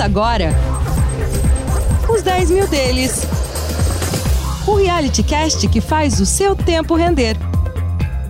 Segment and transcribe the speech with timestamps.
[0.00, 0.48] Agora
[2.08, 3.22] os 10 mil deles.
[4.66, 7.36] O reality cast que faz o seu tempo render.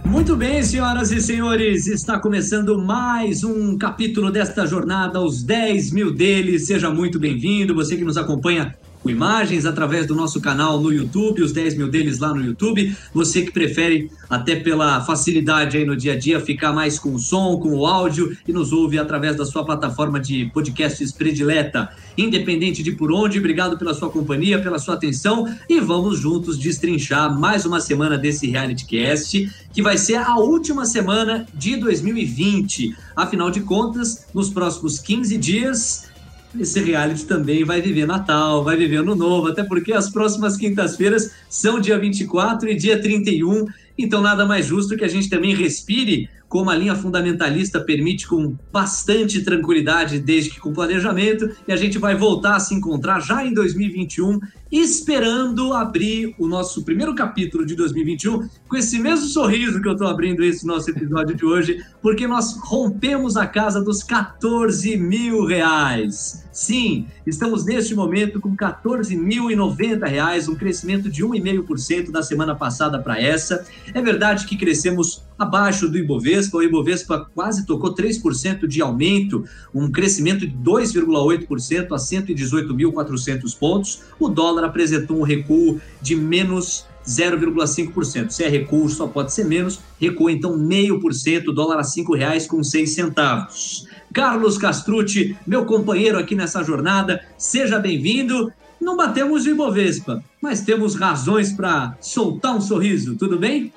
[0.05, 6.13] Muito bem, senhoras e senhores, está começando mais um capítulo desta jornada, os 10 mil
[6.13, 6.67] deles.
[6.67, 11.43] Seja muito bem-vindo, você que nos acompanha com imagens através do nosso canal no YouTube,
[11.43, 12.95] os 10 mil deles lá no YouTube.
[13.15, 17.19] Você que prefere, até pela facilidade aí no dia a dia, ficar mais com o
[17.19, 21.89] som, com o áudio e nos ouve através da sua plataforma de podcasts predileta.
[22.19, 27.39] Independente de por onde, obrigado pela sua companhia, pela sua atenção e vamos juntos destrinchar
[27.39, 32.95] mais uma semana desse Reality Cast, que vai ser a última semana de 2020.
[33.17, 36.10] Afinal de contas, nos próximos 15 dias
[36.59, 41.33] esse reality também vai viver Natal, vai viver Ano Novo, até porque as próximas quintas-feiras
[41.49, 46.29] são dia 24 e dia 31, então nada mais justo que a gente também respire
[46.51, 51.97] como a linha fundamentalista permite com bastante tranquilidade, desde que com planejamento, e a gente
[51.97, 57.77] vai voltar a se encontrar já em 2021, esperando abrir o nosso primeiro capítulo de
[57.77, 62.27] 2021 com esse mesmo sorriso que eu estou abrindo esse nosso episódio de hoje, porque
[62.27, 66.45] nós rompemos a casa dos 14 mil reais.
[66.53, 73.21] Sim, estamos neste momento com 14.090 reais, um crescimento de 1,5% da semana passada para
[73.21, 73.65] essa.
[73.95, 79.43] É verdade que crescemos abaixo do Ibovespa, o Ibovespa quase tocou 3% de aumento,
[79.75, 84.03] um crescimento de 2,8% a 118.400 pontos.
[84.21, 88.29] O dólar apresentou um recuo de menos 0,5%.
[88.29, 89.81] Se é recuo, só pode ser menos.
[89.99, 93.87] Recuou então 0,5%, dólar a R$ 5,06 com centavos.
[94.13, 98.53] Carlos Castrucci, meu companheiro aqui nessa jornada, seja bem-vindo.
[98.79, 103.73] Não batemos o Ibovespa, mas temos razões para soltar um sorriso, tudo bem?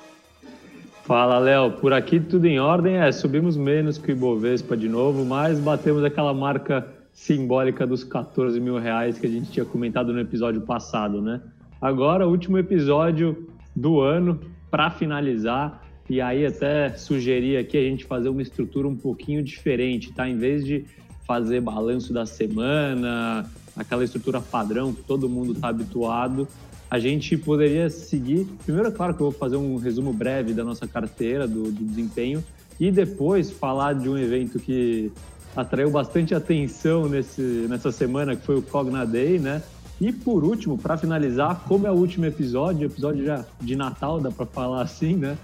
[1.04, 1.72] Fala, Léo.
[1.72, 2.96] Por aqui tudo em ordem.
[2.96, 8.58] É, subimos menos que o Ibovespa de novo, mas batemos aquela marca simbólica dos 14
[8.58, 11.42] mil reais que a gente tinha comentado no episódio passado, né?
[11.78, 13.46] Agora, último episódio
[13.76, 14.40] do ano
[14.70, 15.84] para finalizar.
[16.08, 20.26] E aí até sugeri aqui a gente fazer uma estrutura um pouquinho diferente, tá?
[20.26, 20.86] Em vez de
[21.26, 23.44] fazer balanço da semana,
[23.76, 26.48] aquela estrutura padrão que todo mundo está habituado,
[26.94, 28.46] a gente poderia seguir.
[28.64, 31.84] Primeiro, é claro que eu vou fazer um resumo breve da nossa carteira, do, do
[31.84, 32.42] desempenho,
[32.78, 35.10] e depois falar de um evento que
[35.56, 39.60] atraiu bastante atenção nesse, nessa semana, que foi o Cogna Day, né?
[40.00, 44.30] E por último, para finalizar, como é o último episódio, episódio já de Natal, dá
[44.30, 45.36] para falar assim, né?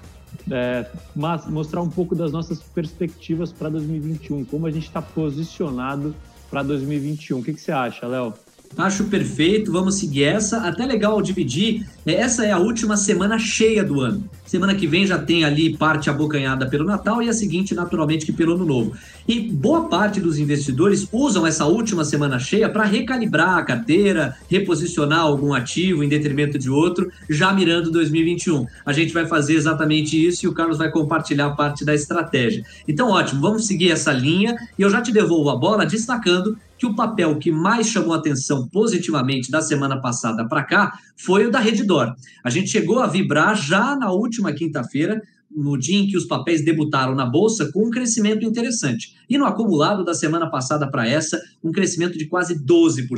[0.48, 6.14] É, mas mostrar um pouco das nossas perspectivas para 2021, como a gente está posicionado
[6.48, 7.40] para 2021.
[7.40, 8.34] O que, que você acha, Léo?
[8.76, 10.58] Acho perfeito, vamos seguir essa.
[10.58, 11.86] Até legal dividir.
[12.06, 14.24] É, essa é a última semana cheia do ano.
[14.46, 18.32] Semana que vem já tem ali parte abocanhada pelo Natal e a seguinte, naturalmente, que
[18.32, 18.92] pelo Ano Novo.
[19.26, 25.20] E boa parte dos investidores usam essa última semana cheia para recalibrar a carteira, reposicionar
[25.20, 28.66] algum ativo em detrimento de outro, já mirando 2021.
[28.86, 32.64] A gente vai fazer exatamente isso e o Carlos vai compartilhar parte da estratégia.
[32.86, 36.86] Então, ótimo, vamos seguir essa linha e eu já te devolvo a bola destacando que
[36.86, 41.60] o papel que mais chamou atenção positivamente da semana passada para cá foi o da
[41.60, 42.14] Reddor.
[42.42, 45.20] A gente chegou a vibrar já na última quinta-feira,
[45.54, 49.14] no dia em que os papéis debutaram na bolsa, com um crescimento interessante.
[49.28, 53.08] E no acumulado da semana passada para essa, um crescimento de quase 12%.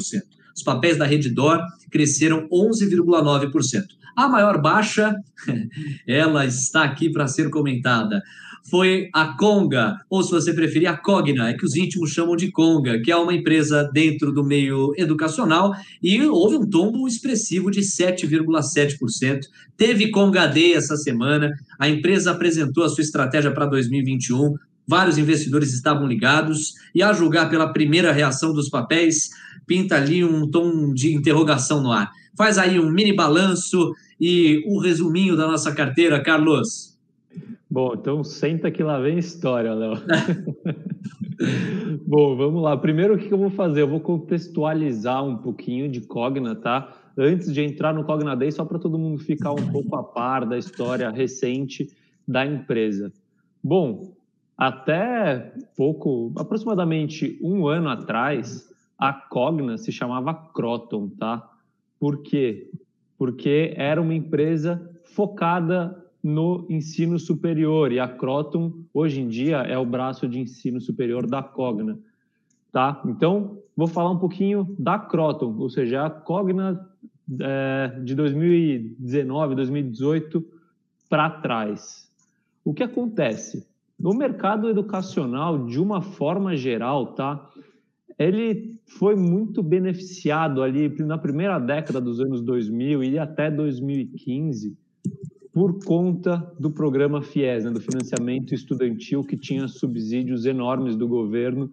[0.57, 3.85] Os papéis da Reddor cresceram 11,9%.
[4.17, 5.15] A maior baixa,
[6.05, 8.21] ela está aqui para ser comentada
[8.69, 12.51] foi a Conga, ou se você preferir, a Cogna, é que os íntimos chamam de
[12.51, 17.81] Conga, que é uma empresa dentro do meio educacional e houve um tombo expressivo de
[17.81, 19.41] 7,7%.
[19.77, 24.55] Teve Conga Day essa semana, a empresa apresentou a sua estratégia para 2021,
[24.87, 29.31] vários investidores estavam ligados e, a julgar pela primeira reação dos papéis,
[29.67, 32.11] pinta ali um tom de interrogação no ar.
[32.37, 36.92] Faz aí um mini balanço e o um resuminho da nossa carteira, Carlos.
[37.73, 39.95] Bom, então senta que lá vem história, Léo.
[42.07, 42.77] Bom, vamos lá.
[42.77, 43.81] Primeiro, o que eu vou fazer?
[43.81, 46.95] Eu vou contextualizar um pouquinho de Cogna, tá?
[47.17, 50.45] Antes de entrar no Cogna Day, só para todo mundo ficar um pouco a par
[50.45, 51.89] da história recente
[52.29, 53.11] da empresa.
[53.65, 54.13] Bom,
[54.55, 61.51] até pouco, aproximadamente um ano atrás, a Cogna se chamava Croton, tá?
[61.99, 62.71] Por quê?
[63.17, 69.77] Porque era uma empresa focada no ensino superior e a Croton hoje em dia é
[69.77, 71.99] o braço de ensino superior da Cogna,
[72.71, 73.03] tá?
[73.07, 76.89] Então vou falar um pouquinho da Croton, ou seja, a Cogna
[77.41, 80.45] é, de 2019, 2018
[81.09, 82.09] para trás.
[82.65, 83.67] O que acontece
[83.99, 87.51] no mercado educacional de uma forma geral, tá?
[88.19, 94.77] Ele foi muito beneficiado ali na primeira década dos anos 2000 e até 2015
[95.53, 101.71] por conta do programa FIES, né, do financiamento estudantil, que tinha subsídios enormes do governo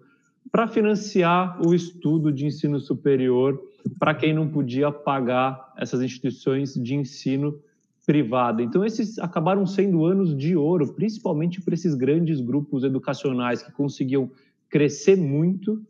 [0.51, 3.61] para financiar o estudo de ensino superior
[3.97, 7.57] para quem não podia pagar essas instituições de ensino
[8.05, 8.61] privado.
[8.61, 14.29] Então, esses acabaram sendo anos de ouro, principalmente para esses grandes grupos educacionais que conseguiam
[14.67, 15.81] crescer muito,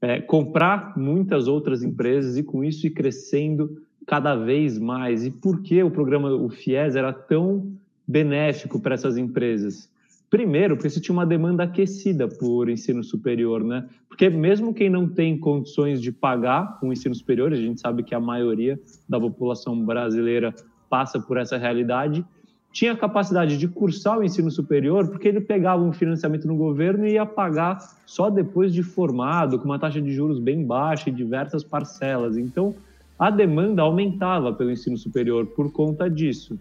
[0.00, 5.24] é, comprar muitas outras empresas e, com isso, ir crescendo cada vez mais.
[5.24, 7.72] E por que o programa, o FIES, era tão
[8.06, 9.88] benéfico para essas empresas?
[10.30, 13.88] Primeiro, porque se tinha uma demanda aquecida por ensino superior, né?
[14.08, 18.14] Porque mesmo quem não tem condições de pagar o ensino superior, a gente sabe que
[18.14, 18.78] a maioria
[19.08, 20.52] da população brasileira
[20.90, 22.24] passa por essa realidade,
[22.72, 27.12] tinha capacidade de cursar o ensino superior porque ele pegava um financiamento no governo e
[27.12, 31.62] ia pagar só depois de formado, com uma taxa de juros bem baixa e diversas
[31.62, 32.36] parcelas.
[32.36, 32.74] Então,
[33.24, 36.58] a demanda aumentava pelo ensino superior por conta disso.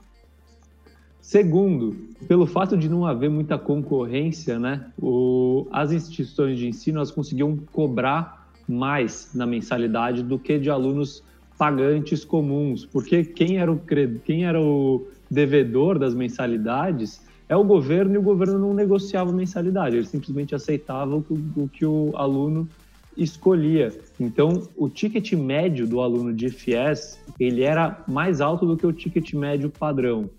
[1.19, 1.93] Segundo,
[2.25, 7.57] pelo fato de não haver muita concorrência, né, o, as instituições de ensino elas conseguiam
[7.73, 11.21] cobrar mais na mensalidade do que de alunos
[11.57, 13.77] pagantes comuns, porque quem era o,
[14.23, 19.97] quem era o devedor das mensalidades é o governo e o governo não negociava mensalidade,
[19.97, 21.25] ele simplesmente aceitava o,
[21.57, 22.69] o que o aluno
[23.17, 23.91] escolhia.
[24.19, 28.93] Então, o ticket médio do aluno de FIES, ele era mais alto do que o
[28.93, 30.29] ticket médio padrão.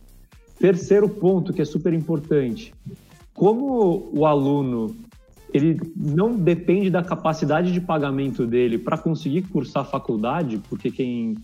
[0.58, 2.72] Terceiro ponto que é super importante,
[3.34, 4.94] como o aluno
[5.52, 11.36] ele não depende da capacidade de pagamento dele para conseguir cursar a faculdade, porque quem,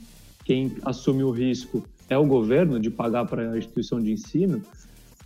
[0.44, 4.60] quem assume o risco é o governo de pagar para a instituição de ensino.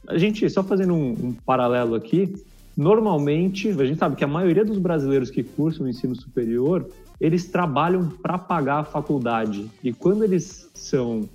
[0.07, 2.35] A gente, só fazendo um, um, paralelo aqui,
[2.77, 6.89] normalmente, a gente sabe que a maioria dos brasileiros que cursam o ensino superior,
[7.21, 9.71] eles trabalham para pagar a faculdade.
[9.83, 11.29] E quando eles são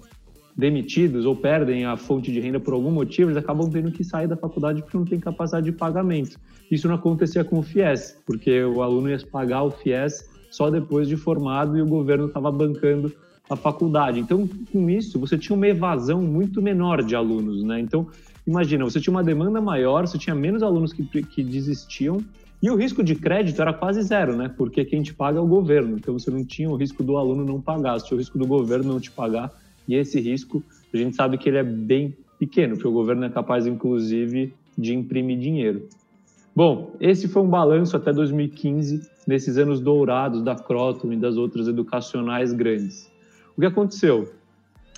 [0.56, 4.28] demitidos ou perdem a fonte de renda por algum motivo, eles acabam tendo que sair
[4.28, 6.38] da faculdade porque não tem capacidade de pagamento.
[6.70, 11.08] Isso não acontecia com o FIES, porque o aluno ia pagar o FIES só depois
[11.08, 13.12] de formado e o governo estava bancando
[13.50, 14.20] a faculdade.
[14.20, 17.80] Então, com isso, você tinha uma evasão muito menor de alunos, né?
[17.80, 18.08] Então,
[18.50, 22.24] imagina, você tinha uma demanda maior, você tinha menos alunos que, que desistiam
[22.62, 24.52] e o risco de crédito era quase zero, né?
[24.58, 25.96] Porque quem te paga é o governo.
[25.96, 28.46] Então, você não tinha o risco do aluno não pagar, você tinha o risco do
[28.46, 29.52] governo não te pagar
[29.88, 30.64] e esse risco,
[30.94, 34.94] a gente sabe que ele é bem pequeno, porque o governo é capaz, inclusive, de
[34.94, 35.88] imprimir dinheiro.
[36.56, 41.68] Bom, esse foi um balanço até 2015, nesses anos dourados da Croton e das outras
[41.68, 43.10] educacionais grandes.
[43.56, 44.32] O que aconteceu?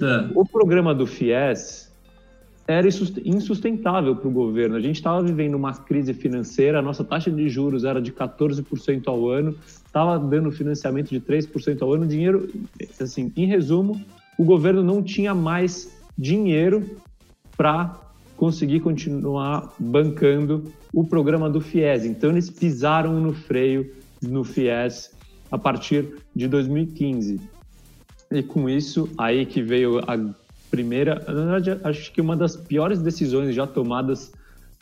[0.02, 0.30] É.
[0.34, 1.91] O programa do FIES
[2.74, 4.76] era insustentável para o governo.
[4.76, 9.08] A gente estava vivendo uma crise financeira, a nossa taxa de juros era de 14%
[9.08, 12.50] ao ano, estava dando financiamento de 3% ao ano, dinheiro,
[13.00, 14.02] assim, em resumo,
[14.38, 16.84] o governo não tinha mais dinheiro
[17.58, 18.00] para
[18.36, 22.06] conseguir continuar bancando o programa do FIES.
[22.06, 23.92] Então, eles pisaram no freio
[24.22, 25.12] no FIES
[25.52, 27.40] a partir de 2015.
[28.32, 30.16] E com isso, aí que veio a
[30.72, 34.32] primeira, na verdade, acho que uma das piores decisões já tomadas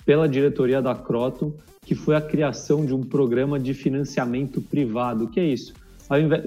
[0.06, 1.52] pela diretoria da Croton,
[1.84, 5.26] que foi a criação de um programa de financiamento privado.
[5.26, 5.74] O que é isso?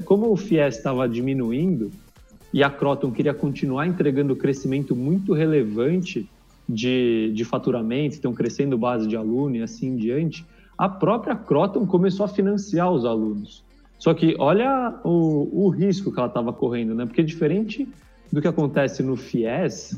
[0.05, 1.91] Como o FIES estava diminuindo,
[2.53, 6.29] e a Croton queria continuar entregando crescimento muito relevante
[6.69, 10.45] de, de faturamento, estão crescendo base de aluno e assim em diante,
[10.77, 13.65] a própria Croton começou a financiar os alunos.
[13.99, 17.07] Só que olha o, o risco que ela estava correndo, né?
[17.07, 17.89] Porque diferente
[18.33, 19.95] do que acontece no FIES,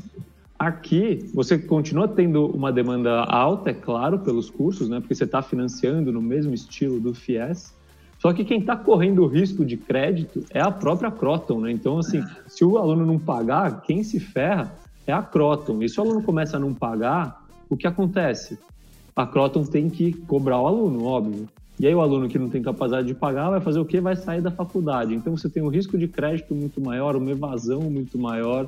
[0.59, 4.99] aqui você continua tendo uma demanda alta, é claro, pelos cursos, né?
[4.99, 7.73] Porque você está financiando no mesmo estilo do FIES,
[8.19, 11.71] só que quem está correndo o risco de crédito é a própria Croton, né?
[11.71, 14.73] Então, assim, se o aluno não pagar, quem se ferra
[15.07, 15.81] é a Croton.
[15.81, 18.57] E se o aluno começa a não pagar, o que acontece?
[19.15, 21.47] A Croton tem que cobrar o aluno, óbvio.
[21.79, 23.99] E aí o aluno que não tem capacidade de pagar vai fazer o quê?
[23.99, 25.13] Vai sair da faculdade.
[25.13, 28.67] Então você tem um risco de crédito muito maior, uma evasão muito maior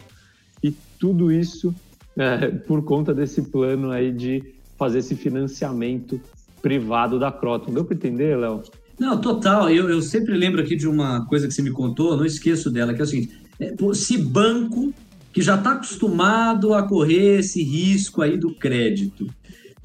[0.62, 1.74] e tudo isso
[2.18, 4.44] é, por conta desse plano aí de
[4.78, 6.20] fazer esse financiamento
[6.62, 7.74] privado da Croton.
[7.74, 8.62] Deu para entender, Léo?
[9.00, 9.70] Não, total.
[9.70, 12.94] Eu, eu sempre lembro aqui de uma coisa que você me contou, não esqueço dela,
[12.94, 14.94] que é o seguinte: é, se banco
[15.32, 19.28] que já está acostumado a correr esse risco aí do crédito,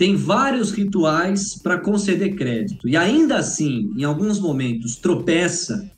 [0.03, 5.89] tem vários rituais para conceder crédito e ainda assim, em alguns momentos, tropeça,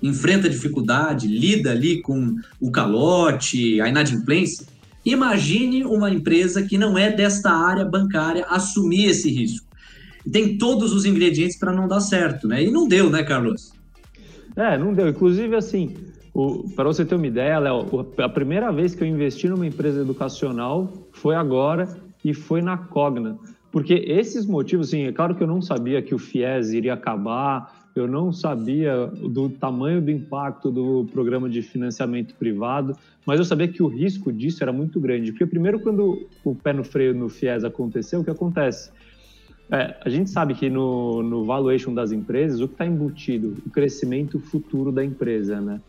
[0.00, 4.64] enfrenta dificuldade, lida ali com o calote, a inadimplência.
[5.04, 9.66] Imagine uma empresa que não é desta área bancária assumir esse risco
[10.30, 12.62] tem todos os ingredientes para não dar certo, né?
[12.62, 13.72] E não deu, né, Carlos?
[14.54, 15.08] É, não deu.
[15.08, 15.96] Inclusive, assim,
[16.76, 21.08] para você ter uma ideia, Léo, a primeira vez que eu investi numa empresa educacional
[21.10, 21.88] foi agora
[22.24, 23.38] e foi na Cogna.
[23.72, 27.88] Porque esses motivos, assim, é claro que eu não sabia que o FIES iria acabar,
[27.94, 32.96] eu não sabia do tamanho do impacto do programa de financiamento privado,
[33.26, 35.30] mas eu sabia que o risco disso era muito grande.
[35.30, 38.90] Porque, primeiro, quando o pé no freio no FIES aconteceu, o que acontece?
[39.70, 43.54] É, a gente sabe que no, no valuation das empresas, o que está embutido?
[43.64, 45.80] O crescimento futuro da empresa, né?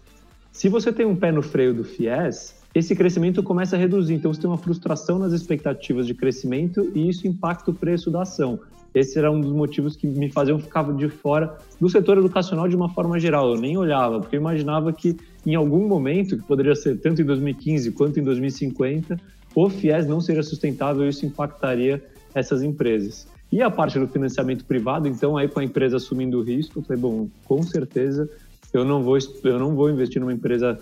[0.52, 4.14] Se você tem um pé no freio do FIES, esse crescimento começa a reduzir.
[4.14, 8.22] Então, você tem uma frustração nas expectativas de crescimento e isso impacta o preço da
[8.22, 8.60] ação.
[8.94, 12.76] Esse era um dos motivos que me faziam ficar de fora do setor educacional de
[12.76, 13.54] uma forma geral.
[13.54, 17.26] Eu nem olhava, porque eu imaginava que em algum momento, que poderia ser tanto em
[17.26, 19.20] 2015 quanto em 2050,
[19.56, 23.28] o FIES não seria sustentável e isso impactaria essas empresas.
[23.52, 26.84] E a parte do financiamento privado, então, aí com a empresa assumindo o risco, eu
[26.84, 28.30] falei, bom, com certeza
[28.74, 30.80] eu não vou, eu não vou investir numa empresa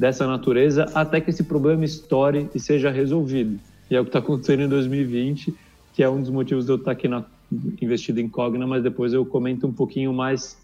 [0.00, 3.60] dessa natureza até que esse problema estoure e seja resolvido.
[3.90, 5.54] E é o que está acontecendo em 2020,
[5.92, 7.22] que é um dos motivos de eu estar tá aqui na,
[7.82, 10.56] investido em Cogna, mas depois eu comento um pouquinho mais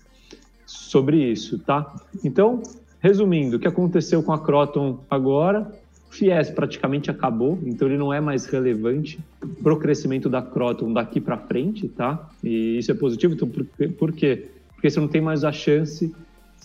[0.65, 1.95] sobre isso, tá?
[2.25, 2.63] Então,
[2.99, 5.71] resumindo, o que aconteceu com a Croton agora?
[6.11, 9.19] O FIES praticamente acabou, então ele não é mais relevante
[9.63, 12.31] para o crescimento da Croton daqui para frente, tá?
[12.43, 13.67] E isso é positivo, então por,
[13.99, 14.47] por quê?
[14.73, 16.11] Porque você não tem mais a chance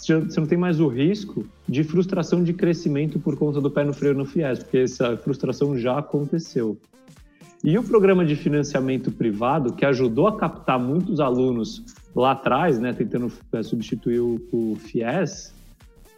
[0.01, 3.93] você não tem mais o risco de frustração de crescimento por conta do pé no
[3.93, 6.77] freio no FIES, porque essa frustração já aconteceu.
[7.63, 11.83] E o programa de financiamento privado, que ajudou a captar muitos alunos
[12.15, 15.53] lá atrás, né, tentando é, substituir o, FIES,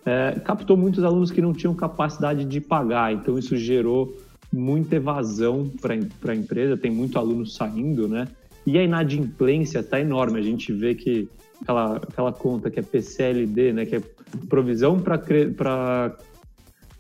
[0.06, 4.16] é, captou muitos alunos que não tinham capacidade de pagar, então isso gerou
[4.52, 8.28] muita evasão para a empresa, tem muito aluno saindo, né?
[8.66, 11.28] E a inadimplência está enorme, a gente vê que
[11.62, 14.02] aquela, aquela conta que é PCLD, né, que é
[14.48, 16.16] provisão para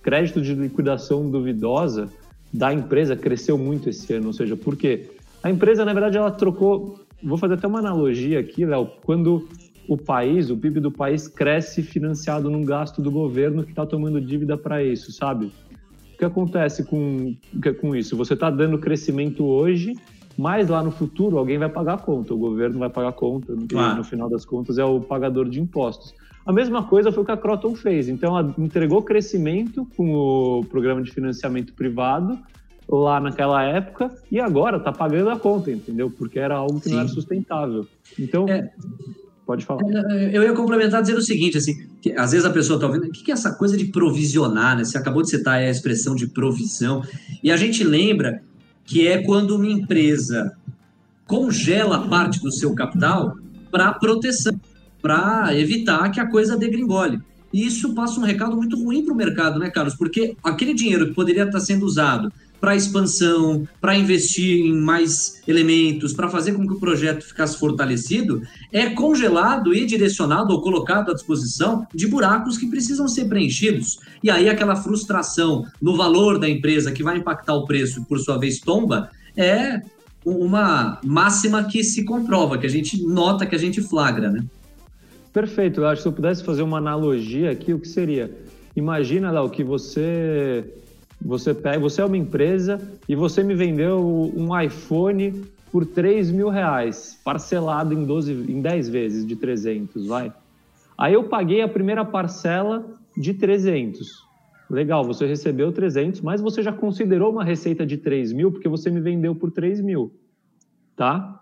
[0.01, 2.09] crédito de liquidação duvidosa
[2.53, 4.27] da empresa, cresceu muito esse ano.
[4.27, 5.09] Ou seja, por quê?
[5.41, 6.99] A empresa, na verdade, ela trocou.
[7.23, 8.85] Vou fazer até uma analogia aqui, Léo.
[9.03, 9.47] Quando
[9.87, 14.21] o país, o PIB do país cresce financiado num gasto do governo que está tomando
[14.21, 15.51] dívida para isso, sabe?
[16.13, 17.35] O que acontece com,
[17.81, 18.15] com isso?
[18.15, 19.95] Você está dando crescimento hoje
[20.37, 23.53] mas lá no futuro alguém vai pagar a conta, o governo vai pagar a conta,
[23.69, 23.97] claro.
[23.97, 26.13] no final das contas é o pagador de impostos.
[26.45, 30.65] A mesma coisa foi o que a Croton fez, então ela entregou crescimento com o
[30.65, 32.37] programa de financiamento privado
[32.89, 36.11] lá naquela época e agora está pagando a conta, entendeu?
[36.11, 36.95] Porque era algo que Sim.
[36.95, 37.87] não era sustentável.
[38.19, 38.69] Então, é.
[39.45, 39.81] Pode falar.
[40.09, 43.07] É, eu ia complementar dizendo o seguinte, assim, que às vezes a pessoa está ouvindo,
[43.07, 44.85] o que é essa coisa de provisionar, né?
[44.85, 47.03] Você acabou de citar a expressão de provisão,
[47.43, 48.41] e a gente lembra
[48.85, 50.55] que é quando uma empresa
[51.25, 53.35] congela parte do seu capital
[53.71, 54.59] para proteção,
[55.01, 57.19] para evitar que a coisa degringole.
[57.51, 59.95] E isso passa um recado muito ruim para o mercado, né, Carlos?
[59.95, 62.31] Porque aquele dinheiro que poderia estar sendo usado
[62.63, 68.41] para expansão, para investir em mais elementos, para fazer com que o projeto ficasse fortalecido,
[68.71, 73.99] é congelado e direcionado ou colocado à disposição de buracos que precisam ser preenchidos.
[74.23, 78.17] E aí aquela frustração no valor da empresa que vai impactar o preço e por
[78.17, 79.81] sua vez tomba, é
[80.25, 84.41] uma máxima que se comprova, que a gente nota, que a gente flagra, né?
[85.33, 85.81] Perfeito.
[85.81, 88.31] Eu acho que se eu pudesse fazer uma analogia aqui, o que seria?
[88.73, 90.63] Imagina, Léo, que você
[91.23, 96.49] você pega, você é uma empresa e você me vendeu um iPhone por 3 mil
[96.49, 100.31] reais, parcelado em, 12, em 10 vezes de 300, vai.
[100.97, 102.85] Aí eu paguei a primeira parcela
[103.17, 104.23] de 300.
[104.69, 108.89] Legal, você recebeu 300, mas você já considerou uma receita de 3 mil porque você
[108.89, 110.13] me vendeu por 3 mil,
[110.95, 111.41] tá?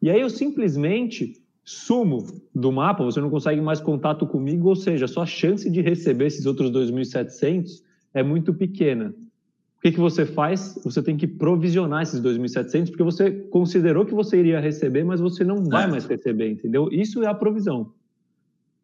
[0.00, 5.06] E aí eu simplesmente sumo do mapa, você não consegue mais contato comigo, ou seja,
[5.06, 9.14] sua chance de receber esses outros 2.700 é muito pequena.
[9.82, 10.78] O que, que você faz?
[10.84, 15.42] Você tem que provisionar esses 2.700, porque você considerou que você iria receber, mas você
[15.42, 16.88] não vai mais receber, entendeu?
[16.92, 17.90] Isso é a provisão.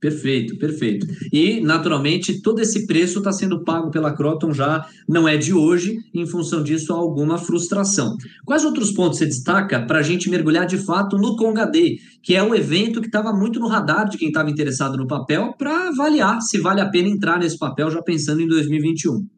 [0.01, 1.07] Perfeito, perfeito.
[1.33, 5.99] E, naturalmente, todo esse preço está sendo pago pela Croton já não é de hoje,
[6.13, 8.17] em função disso, há alguma frustração.
[8.45, 12.35] Quais outros pontos você destaca para a gente mergulhar de fato no Conga Day, que
[12.35, 15.91] é o evento que estava muito no radar de quem estava interessado no papel, para
[15.91, 19.38] avaliar se vale a pena entrar nesse papel já pensando em 2021?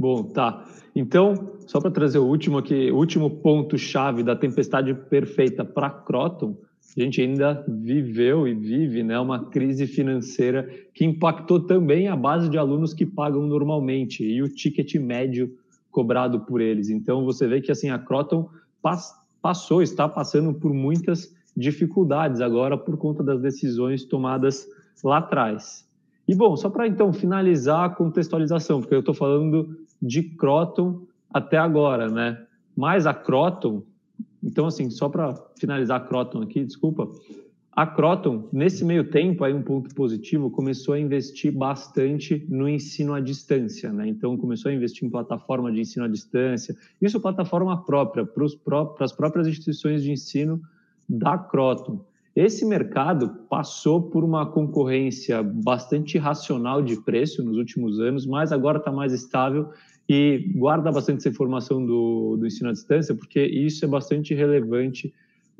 [0.00, 0.64] Bom, tá.
[0.96, 1.34] Então,
[1.66, 6.56] só para trazer o último aqui, o último ponto-chave da tempestade perfeita para Croton
[6.96, 12.48] a gente ainda viveu e vive né, uma crise financeira que impactou também a base
[12.48, 15.56] de alunos que pagam normalmente e o ticket médio
[15.90, 16.88] cobrado por eles.
[16.88, 18.48] Então você vê que assim a Croton
[19.40, 24.66] passou, está passando por muitas dificuldades agora por conta das decisões tomadas
[25.04, 25.86] lá atrás.
[26.26, 31.56] E bom, só para então finalizar a contextualização, porque eu estou falando de Croton até
[31.56, 32.44] agora, né?
[32.76, 33.82] Mas a Croton,
[34.42, 37.10] então assim, só para finalizar a Croton aqui, desculpa,
[37.72, 43.14] a Croton, nesse meio tempo, aí um ponto positivo, começou a investir bastante no ensino
[43.14, 44.08] à distância, né?
[44.08, 49.12] Então, começou a investir em plataforma de ensino à distância, isso plataforma própria, para as
[49.12, 50.60] próprias instituições de ensino
[51.08, 52.04] da Croton.
[52.34, 58.78] Esse mercado passou por uma concorrência bastante racional de preço nos últimos anos, mas agora
[58.78, 59.70] está mais estável
[60.12, 65.14] e guarda bastante essa informação do, do ensino à distância, porque isso é bastante relevante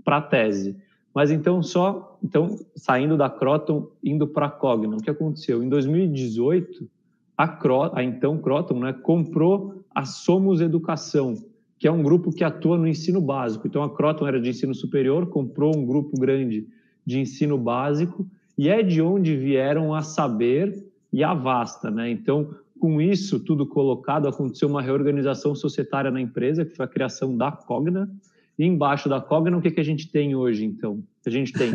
[0.04, 0.76] para a tese.
[1.14, 5.62] Mas então, só então saindo da Croton, indo para a Cogna, o que aconteceu?
[5.62, 6.90] Em 2018,
[7.38, 7.58] a,
[7.94, 11.36] a então Croton né, comprou a Somos Educação,
[11.78, 13.68] que é um grupo que atua no ensino básico.
[13.68, 16.66] Então, a Croton era de ensino superior, comprou um grupo grande
[17.06, 18.26] de ensino básico,
[18.58, 21.88] e é de onde vieram a Saber e a Vasta.
[21.88, 22.10] Né?
[22.10, 22.50] Então,
[22.80, 27.52] com isso tudo colocado, aconteceu uma reorganização societária na empresa, que foi a criação da
[27.52, 28.10] Cogna,
[28.58, 31.04] e embaixo da Cogna, o que, que a gente tem hoje, então?
[31.24, 31.72] A gente tem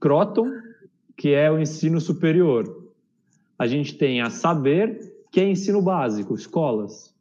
[0.00, 0.50] Croton,
[1.16, 2.90] que é o ensino superior.
[3.56, 7.14] A gente tem a Saber, que é ensino básico, escolas.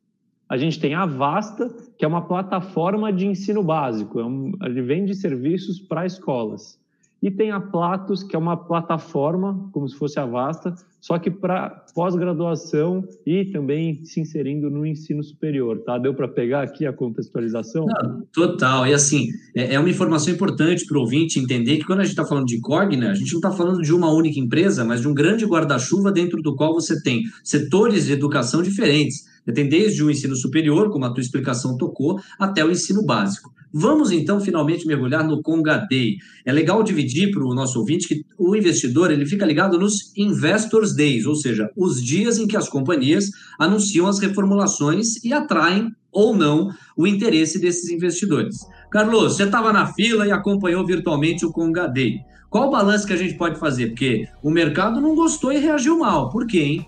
[0.50, 4.82] A gente tem a Vasta, que é uma plataforma de ensino básico, é um, ele
[4.82, 6.81] vende serviços para escolas.
[7.22, 11.30] E tem a Platos, que é uma plataforma, como se fosse a Vasta, só que
[11.30, 15.98] para pós-graduação e também se inserindo no ensino superior, tá?
[15.98, 17.86] Deu para pegar aqui a contextualização?
[17.86, 18.88] Não, total.
[18.88, 22.12] E assim, é, é uma informação importante para o ouvinte entender que quando a gente
[22.12, 25.08] está falando de Cogna, a gente não está falando de uma única empresa, mas de
[25.08, 29.30] um grande guarda-chuva dentro do qual você tem setores de educação diferentes.
[29.54, 33.52] Tem desde o ensino superior, como a tua explicação tocou, até o ensino básico.
[33.74, 36.18] Vamos então finalmente mergulhar no Conga Day.
[36.46, 40.96] É legal dividir para o nosso ouvinte que o investidor ele fica ligado nos Investors
[40.96, 46.36] Days, ou seja, os dias em que as companhias anunciam as reformulações e atraem ou
[46.36, 48.58] não o interesse desses investidores.
[48.92, 52.20] Carlos, você estava na fila e acompanhou virtualmente o Conga Day.
[52.50, 53.88] Qual o balanço que a gente pode fazer?
[53.88, 56.30] Porque o mercado não gostou e reagiu mal.
[56.30, 56.88] Por quê, hein?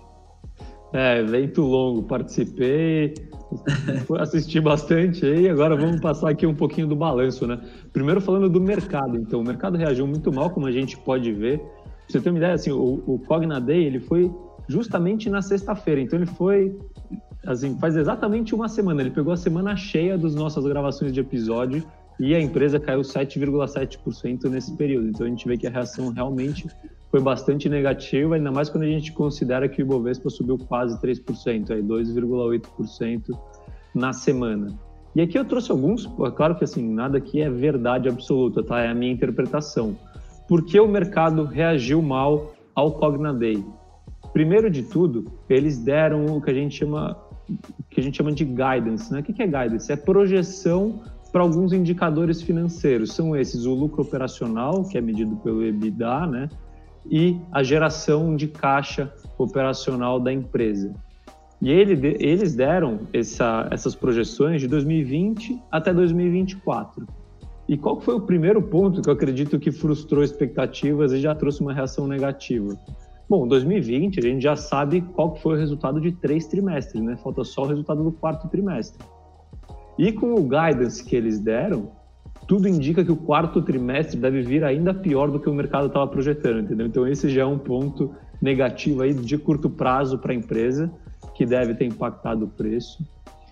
[0.92, 3.14] É, evento longo, participei,
[4.18, 7.60] assisti bastante aí, agora vamos passar aqui um pouquinho do balanço, né?
[7.92, 11.58] Primeiro falando do mercado, então, o mercado reagiu muito mal, como a gente pode ver.
[11.58, 11.68] Pra
[12.08, 14.30] você ter uma ideia, assim, o, o Cogna Day, ele foi
[14.68, 16.76] justamente na sexta-feira, então ele foi,
[17.46, 21.84] assim, faz exatamente uma semana, ele pegou a semana cheia das nossas gravações de episódio
[22.18, 26.66] e a empresa caiu 7,7% nesse período, então a gente vê que a reação realmente
[27.10, 31.70] foi bastante negativa, ainda mais quando a gente considera que o Ibovespa subiu quase 3%,
[31.70, 33.38] aí 2,8%
[33.94, 34.76] na semana.
[35.14, 38.80] E aqui eu trouxe alguns, é claro que assim, nada aqui é verdade absoluta, tá?
[38.80, 39.96] É a minha interpretação.
[40.48, 43.64] Por que o mercado reagiu mal ao Cogna Day?
[44.32, 47.16] Primeiro de tudo, eles deram o que a gente chama,
[47.88, 49.20] que a gente chama de guidance, né?
[49.20, 49.92] O que é guidance?
[49.92, 51.00] É projeção
[51.34, 53.12] para alguns indicadores financeiros.
[53.12, 56.48] São esses o lucro operacional, que é medido pelo EBITDA, né?
[57.10, 60.94] e a geração de caixa operacional da empresa.
[61.60, 67.04] E ele, eles deram essa, essas projeções de 2020 até 2024.
[67.68, 71.62] E qual foi o primeiro ponto que eu acredito que frustrou expectativas e já trouxe
[71.62, 72.78] uma reação negativa?
[73.28, 77.16] Bom, 2020 a gente já sabe qual foi o resultado de três trimestres, né?
[77.16, 79.04] Falta só o resultado do quarto trimestre.
[79.98, 81.92] E com o guidance que eles deram,
[82.46, 86.06] tudo indica que o quarto trimestre deve vir ainda pior do que o mercado estava
[86.06, 86.86] projetando, entendeu?
[86.86, 90.92] Então esse já é um ponto negativo aí de curto prazo para a empresa,
[91.34, 93.02] que deve ter impactado o preço.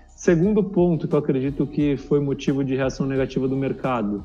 [0.09, 4.24] Segundo ponto que eu acredito que foi motivo de reação negativa do mercado,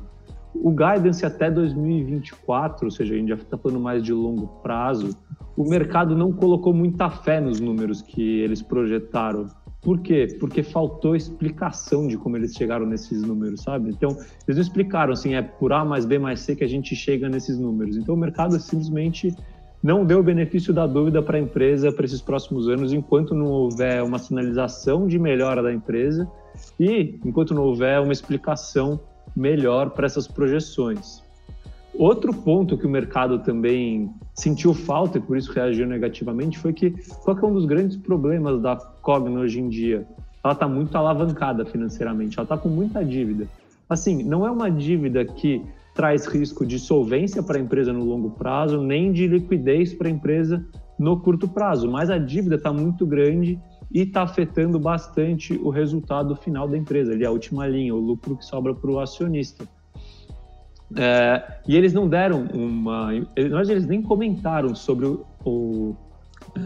[0.54, 5.16] o guidance até 2024, ou seja, a gente já está falando mais de longo prazo,
[5.56, 9.46] o mercado não colocou muita fé nos números que eles projetaram
[9.80, 10.26] por quê?
[10.40, 13.90] Porque faltou explicação de como eles chegaram nesses números, sabe?
[13.90, 16.96] Então, eles não explicaram assim, é por A mais B mais C que a gente
[16.96, 17.96] chega nesses números.
[17.96, 19.34] Então, o mercado simplesmente
[19.80, 23.46] não deu o benefício da dúvida para a empresa para esses próximos anos, enquanto não
[23.46, 26.28] houver uma sinalização de melhora da empresa
[26.80, 28.98] e enquanto não houver uma explicação
[29.36, 31.22] melhor para essas projeções.
[31.98, 36.92] Outro ponto que o mercado também sentiu falta e por isso reagiu negativamente foi que
[37.24, 40.06] qual que é um dos grandes problemas da Cogna hoje em dia?
[40.44, 43.48] Ela está muito alavancada financeiramente, ela está com muita dívida.
[43.90, 45.60] Assim, não é uma dívida que
[45.92, 50.10] traz risco de solvência para a empresa no longo prazo, nem de liquidez para a
[50.12, 50.64] empresa
[50.96, 53.58] no curto prazo, mas a dívida está muito grande
[53.90, 58.36] e está afetando bastante o resultado final da empresa, ali a última linha, o lucro
[58.36, 59.66] que sobra para o acionista.
[60.96, 63.10] É, e eles não deram uma.
[63.36, 65.96] Eles, eles nem comentaram sobre o, o,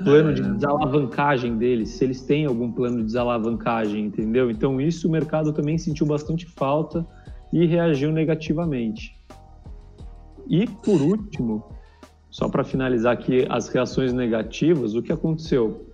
[0.05, 4.51] plano de desalavancagem deles, se eles têm algum plano de desalavancagem, entendeu?
[4.51, 7.07] Então isso o mercado também sentiu bastante falta
[7.53, 9.17] e reagiu negativamente.
[10.49, 11.65] E por último,
[12.31, 15.91] só para finalizar aqui as reações negativas, o que aconteceu?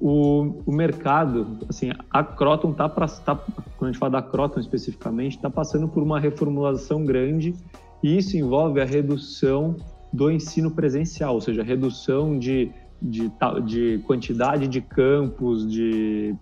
[0.00, 3.34] O, o mercado, assim, a Croton tá, pra, tá,
[3.76, 7.54] quando a gente fala da Croton especificamente, está passando por uma reformulação grande
[8.02, 9.76] e isso envolve a redução
[10.12, 13.30] do ensino presencial, ou seja, redução de, de,
[13.64, 16.34] de quantidade de campos, de,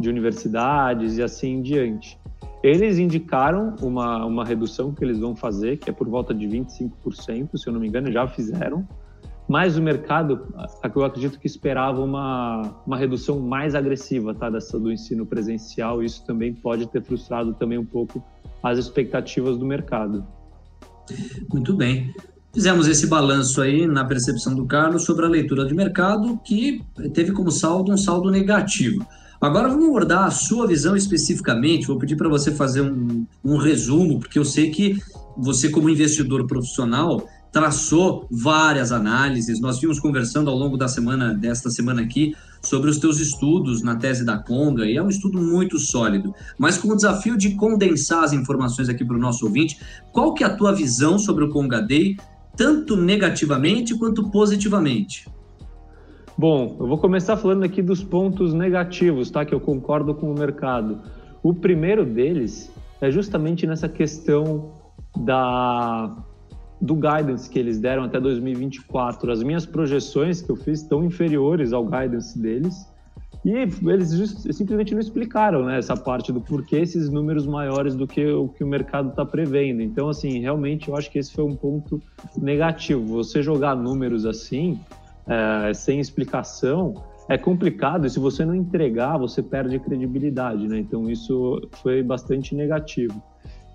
[0.00, 2.18] de universidades e assim em diante.
[2.62, 7.56] Eles indicaram uma, uma redução que eles vão fazer, que é por volta de 25%,
[7.58, 8.86] se eu não me engano, já fizeram.
[9.46, 10.48] Mas o mercado,
[10.94, 16.02] eu acredito que esperava uma, uma redução mais agressiva tá, dessa, do ensino presencial.
[16.02, 18.24] Isso também pode ter frustrado também um pouco
[18.62, 20.26] as expectativas do mercado.
[21.52, 22.14] Muito bem.
[22.54, 27.32] Fizemos esse balanço aí na percepção do Carlos sobre a leitura de mercado, que teve
[27.32, 29.04] como saldo um saldo negativo.
[29.40, 31.86] Agora vamos abordar a sua visão especificamente.
[31.86, 34.98] Vou pedir para você fazer um, um resumo, porque eu sei que
[35.36, 39.60] você, como investidor profissional, traçou várias análises.
[39.60, 43.94] Nós vimos conversando ao longo da semana, desta semana aqui, sobre os teus estudos na
[43.94, 46.34] tese da Conga, e é um estudo muito sólido.
[46.58, 49.78] Mas com o desafio de condensar as informações aqui para o nosso ouvinte,
[50.12, 52.16] qual que é a tua visão sobre o Conga Day,
[52.56, 55.28] tanto negativamente quanto positivamente?
[56.36, 59.44] Bom, eu vou começar falando aqui dos pontos negativos, tá?
[59.44, 61.02] Que eu concordo com o mercado.
[61.40, 62.68] O primeiro deles
[63.00, 64.72] é justamente nessa questão
[65.16, 66.16] da
[66.84, 69.32] do guidance que eles deram até 2024.
[69.32, 72.86] As minhas projeções que eu fiz estão inferiores ao guidance deles.
[73.42, 74.10] E eles
[74.52, 78.62] simplesmente não explicaram né, essa parte do porquê esses números maiores do que o que
[78.62, 79.82] o mercado está prevendo.
[79.82, 82.00] Então, assim, realmente eu acho que esse foi um ponto
[82.36, 83.06] negativo.
[83.16, 84.78] Você jogar números assim,
[85.26, 86.94] é, sem explicação
[87.28, 90.78] é complicado e se você não entregar, você perde credibilidade, né?
[90.78, 93.22] Então isso foi bastante negativo.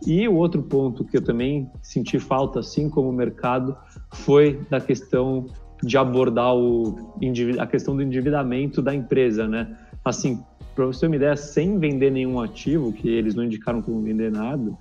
[0.06, 3.76] E o outro ponto que eu também senti falta, assim como o mercado,
[4.14, 5.46] foi da questão
[5.84, 7.14] de abordar o,
[7.60, 9.78] a questão do endividamento da empresa, né?
[10.04, 10.42] Assim,
[10.76, 14.32] para você ter uma ideia, sem vender nenhum ativo, que eles não indicaram como vender
[14.32, 14.72] nada,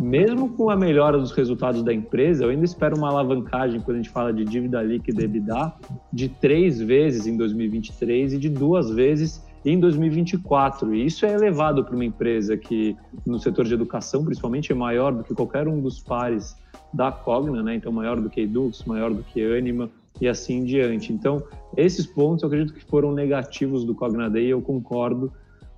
[0.00, 4.02] mesmo com a melhora dos resultados da empresa, eu ainda espero uma alavancagem quando a
[4.02, 5.72] gente fala de dívida líquida e EBITDA
[6.12, 10.94] de três vezes em 2023 e de duas vezes em 2024.
[10.94, 15.12] E isso é elevado para uma empresa que, no setor de educação, principalmente, é maior
[15.12, 16.56] do que qualquer um dos pares
[16.94, 17.74] da Cogna, né?
[17.74, 21.12] Então, maior do que Edux, maior do que Anima e assim em diante.
[21.12, 21.42] Então,
[21.76, 25.32] esses pontos eu acredito que foram negativos do Cogna Day e eu concordo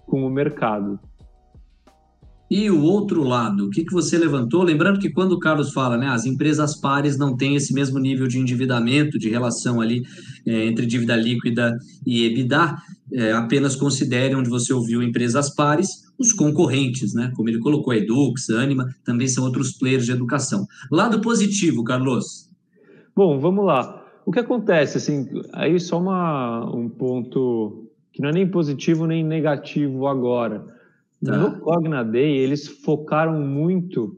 [0.07, 1.01] com o mercado.
[2.51, 4.63] E o outro lado, o que, que você levantou?
[4.63, 8.27] Lembrando que quando o Carlos fala, né, as empresas pares não têm esse mesmo nível
[8.27, 10.03] de endividamento, de relação ali
[10.47, 12.77] é, entre dívida líquida e EBITDA,
[13.13, 17.33] é, apenas considere onde você ouviu empresas pares, os concorrentes, né?
[17.37, 20.67] Como ele colocou, Edux, Anima, também são outros players de educação.
[20.91, 22.49] Lado positivo, Carlos.
[23.15, 24.05] Bom, vamos lá.
[24.27, 29.25] O que acontece, assim, aí só uma, um ponto que não é nem positivo nem
[29.25, 30.79] negativo agora
[31.25, 31.37] Tá.
[31.37, 34.17] No Cogna Day, eles focaram muito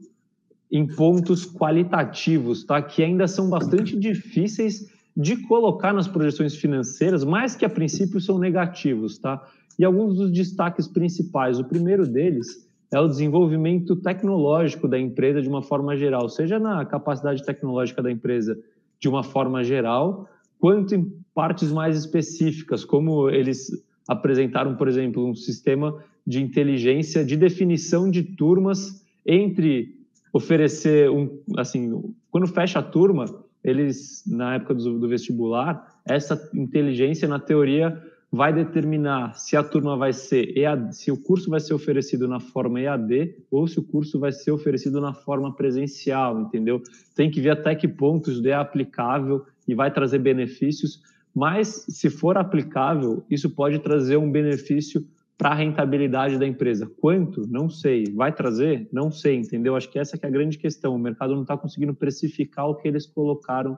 [0.71, 2.81] em pontos qualitativos, tá?
[2.81, 8.39] Que ainda são bastante difíceis de colocar nas projeções financeiras, mas que a princípio são
[8.39, 9.45] negativos, tá?
[9.77, 15.47] E alguns dos destaques principais, o primeiro deles é o desenvolvimento tecnológico da empresa de
[15.47, 18.57] uma forma geral, seja na capacidade tecnológica da empresa
[18.99, 20.27] de uma forma geral,
[20.59, 23.71] quanto em partes mais específicas, como eles
[24.07, 29.95] apresentaram, por exemplo, um sistema de inteligência de definição de turmas entre
[30.33, 33.25] oferecer um assim quando fecha a turma
[33.63, 39.97] eles na época do, do vestibular essa inteligência na teoria vai determinar se a turma
[39.97, 43.83] vai ser EAD, se o curso vai ser oferecido na forma EAD ou se o
[43.83, 46.81] curso vai ser oferecido na forma presencial, entendeu?
[47.13, 51.01] Tem que ver até que ponto isso é aplicável e vai trazer benefícios,
[51.35, 55.05] mas se for aplicável, isso pode trazer um benefício
[55.41, 56.85] para a rentabilidade da empresa.
[57.01, 57.47] Quanto?
[57.49, 58.03] Não sei.
[58.13, 58.87] Vai trazer?
[58.93, 59.75] Não sei, entendeu?
[59.75, 60.93] Acho que essa que é a grande questão.
[60.93, 63.75] O mercado não está conseguindo precificar o que eles colocaram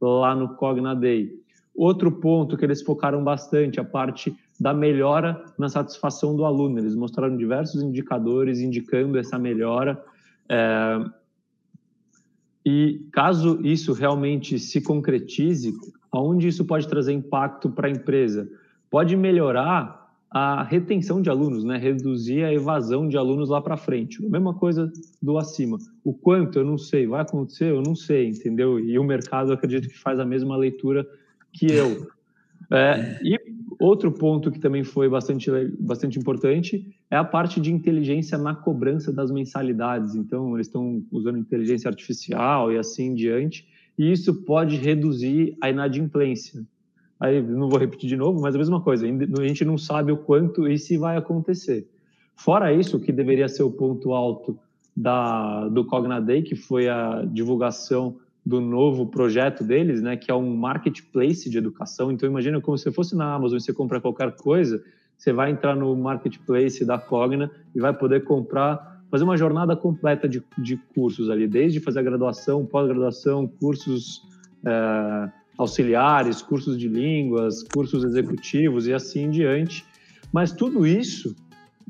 [0.00, 1.32] lá no Cogna Day.
[1.74, 6.78] Outro ponto que eles focaram bastante, a parte da melhora na satisfação do aluno.
[6.78, 10.00] Eles mostraram diversos indicadores indicando essa melhora.
[10.48, 11.04] É...
[12.64, 15.74] E caso isso realmente se concretize,
[16.12, 18.48] aonde isso pode trazer impacto para a empresa?
[18.88, 19.99] Pode melhorar
[20.30, 21.76] a retenção de alunos, né?
[21.76, 24.24] reduzir a evasão de alunos lá para frente.
[24.24, 25.76] A mesma coisa do acima.
[26.04, 27.06] O quanto, eu não sei.
[27.06, 27.70] Vai acontecer?
[27.70, 28.78] Eu não sei, entendeu?
[28.78, 31.06] E o mercado, acredito que faz a mesma leitura
[31.52, 32.08] que eu.
[32.72, 33.36] É, e
[33.80, 39.12] outro ponto que também foi bastante, bastante importante é a parte de inteligência na cobrança
[39.12, 40.14] das mensalidades.
[40.14, 43.66] Então, eles estão usando inteligência artificial e assim em diante,
[43.98, 46.62] e isso pode reduzir a inadimplência.
[47.20, 50.16] Aí, não vou repetir de novo, mas a mesma coisa, a gente não sabe o
[50.16, 51.86] quanto se vai acontecer.
[52.34, 54.58] Fora isso, que deveria ser o ponto alto
[54.96, 60.56] da, do Cognaday, que foi a divulgação do novo projeto deles, né, que é um
[60.56, 62.10] marketplace de educação.
[62.10, 64.82] Então, imagina como se fosse na Amazon, você compra qualquer coisa,
[65.16, 70.26] você vai entrar no marketplace da Cogna e vai poder comprar, fazer uma jornada completa
[70.26, 74.22] de, de cursos ali, desde fazer a graduação, pós-graduação, cursos
[74.64, 79.84] é, auxiliares, cursos de línguas, cursos executivos e assim em diante.
[80.32, 81.34] Mas tudo isso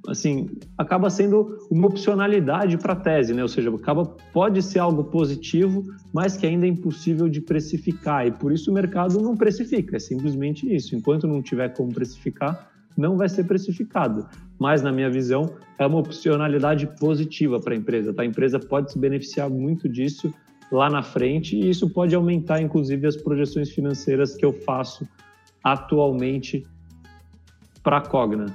[0.09, 3.43] assim, acaba sendo uma opcionalidade para a tese, né?
[3.43, 8.27] Ou seja, acaba, pode ser algo positivo, mas que ainda é impossível de precificar.
[8.27, 10.97] E por isso o mercado não precifica, é simplesmente isso.
[10.97, 14.27] Enquanto não tiver como precificar, não vai ser precificado.
[14.59, 18.13] Mas, na minha visão, é uma opcionalidade positiva para a empresa.
[18.13, 18.23] Tá?
[18.23, 20.33] A empresa pode se beneficiar muito disso
[20.71, 25.07] lá na frente e isso pode aumentar, inclusive, as projeções financeiras que eu faço
[25.63, 26.65] atualmente
[27.83, 28.47] para a Cogna.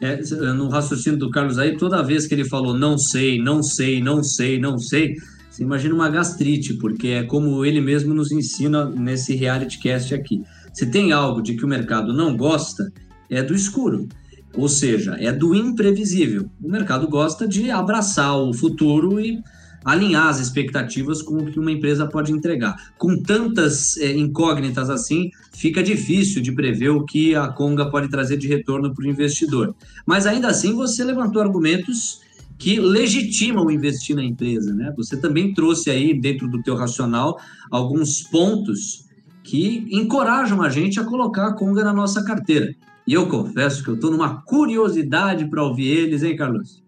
[0.00, 0.16] É,
[0.52, 4.22] no raciocínio do Carlos aí, toda vez que ele falou não sei, não sei, não
[4.22, 5.16] sei, não sei,
[5.50, 10.42] você imagina uma gastrite, porque é como ele mesmo nos ensina nesse reality cast aqui.
[10.74, 12.92] Se tem algo de que o mercado não gosta,
[13.30, 14.06] é do escuro.
[14.54, 16.50] Ou seja, é do imprevisível.
[16.62, 19.42] O mercado gosta de abraçar o futuro e
[19.86, 22.74] alinhar as expectativas com o que uma empresa pode entregar.
[22.98, 28.36] Com tantas é, incógnitas assim, fica difícil de prever o que a Conga pode trazer
[28.36, 29.76] de retorno para o investidor.
[30.04, 32.20] Mas ainda assim, você levantou argumentos
[32.58, 34.92] que legitimam investir na empresa, né?
[34.96, 37.38] Você também trouxe aí dentro do teu racional
[37.70, 39.06] alguns pontos
[39.44, 42.74] que encorajam a gente a colocar a Conga na nossa carteira.
[43.06, 46.82] E eu confesso que eu estou numa curiosidade para ouvir eles, hein, Carlos?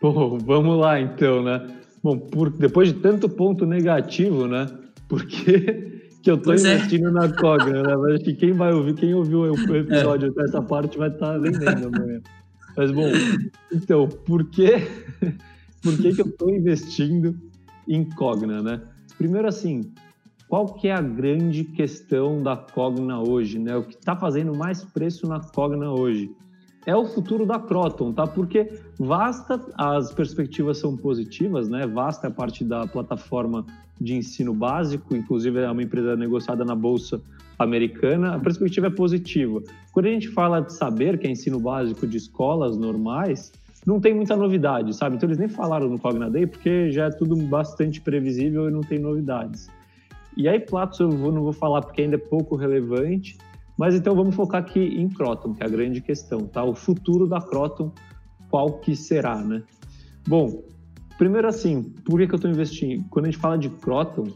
[0.00, 1.83] Bom, vamos lá então, né?
[2.04, 4.66] Bom, por, depois de tanto ponto negativo, né?
[5.08, 6.56] Porque que eu estou é.
[6.56, 7.10] investindo é.
[7.10, 7.96] na Cogna, né?
[7.96, 10.30] Mas acho que quem vai ouvir, quem ouviu o episódio é.
[10.30, 12.20] até essa parte vai estar tá vendendo amanhã.
[12.76, 13.10] Mas bom,
[13.72, 14.86] então, por que,
[15.82, 17.34] por que, que eu estou investindo
[17.88, 18.82] em Cogna, né?
[19.16, 19.80] Primeiro assim,
[20.46, 23.76] qual que é a grande questão da Cogna hoje, né?
[23.76, 26.30] O que está fazendo mais preço na Cogna hoje?
[26.86, 28.26] É o futuro da Croton, tá?
[28.26, 31.86] Porque vasta, as perspectivas são positivas, né?
[31.86, 33.64] Vasta a parte da plataforma
[34.00, 37.20] de ensino básico, inclusive é uma empresa negociada na bolsa
[37.58, 39.62] americana, a perspectiva é positiva.
[39.92, 43.52] Quando a gente fala de saber que é ensino básico de escolas normais,
[43.86, 45.16] não tem muita novidade, sabe?
[45.16, 48.98] Então eles nem falaram no Cogna porque já é tudo bastante previsível e não tem
[48.98, 49.68] novidades.
[50.36, 53.38] E aí Platos eu não vou falar porque ainda é pouco relevante,
[53.78, 56.62] mas então vamos focar aqui em Croton, que é a grande questão, tá?
[56.62, 57.92] O futuro da Croton,
[58.48, 59.62] qual que será, né?
[60.26, 60.62] Bom,
[61.18, 63.04] primeiro assim, por que, que eu estou investindo?
[63.10, 64.28] Quando a gente fala de Croton,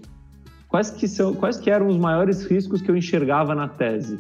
[0.69, 4.19] quais que são, quais que eram os maiores riscos que eu enxergava na tese?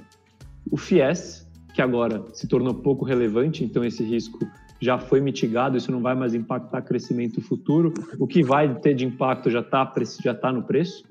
[0.71, 4.39] O FIES, que agora se tornou pouco relevante, então esse risco
[4.81, 7.93] já foi mitigado, isso não vai mais impactar crescimento futuro.
[8.19, 11.05] O que vai ter de impacto já está já tá no preço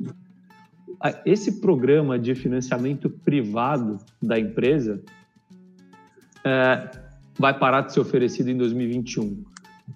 [1.25, 5.01] esse programa de financiamento privado da empresa
[6.43, 6.89] é,
[7.37, 9.43] vai parar de ser oferecido em 2021.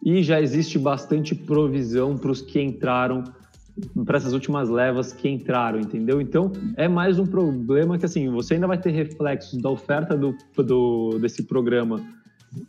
[0.04, 3.24] E já existe bastante provisão para os que entraram,
[4.06, 6.22] para essas últimas levas que entraram, entendeu?
[6.22, 10.36] Então, é mais um problema que, assim, você ainda vai ter reflexos da oferta do,
[10.58, 12.02] do desse programa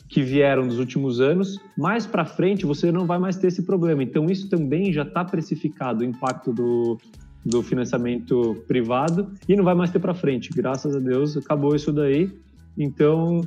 [0.09, 4.03] que vieram nos últimos anos, mais para frente você não vai mais ter esse problema.
[4.03, 6.99] Então, isso também já está precificado, o impacto do,
[7.45, 10.51] do financiamento privado e não vai mais ter para frente.
[10.55, 12.31] Graças a Deus acabou isso daí.
[12.79, 13.41] Então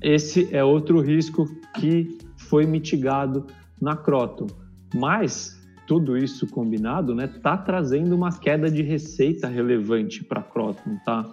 [0.00, 3.46] esse é outro risco que foi mitigado
[3.80, 4.46] na Croton.
[4.94, 10.96] Mas tudo isso combinado, né, tá trazendo uma queda de receita relevante para a Croton,
[11.04, 11.30] tá?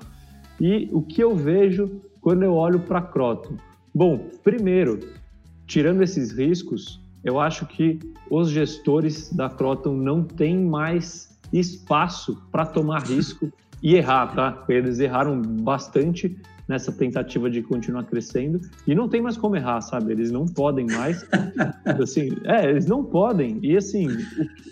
[0.60, 3.56] E o que eu vejo quando eu olho para a Croton?
[3.94, 5.00] Bom, primeiro,
[5.66, 12.66] tirando esses riscos, eu acho que os gestores da Croton não têm mais espaço para
[12.66, 14.64] tomar risco e errar, tá?
[14.70, 16.38] Eles erraram bastante
[16.68, 20.12] nessa tentativa de continuar crescendo e não tem mais como errar, sabe?
[20.14, 21.28] Eles não podem mais,
[22.02, 24.08] assim, é, eles não podem e assim,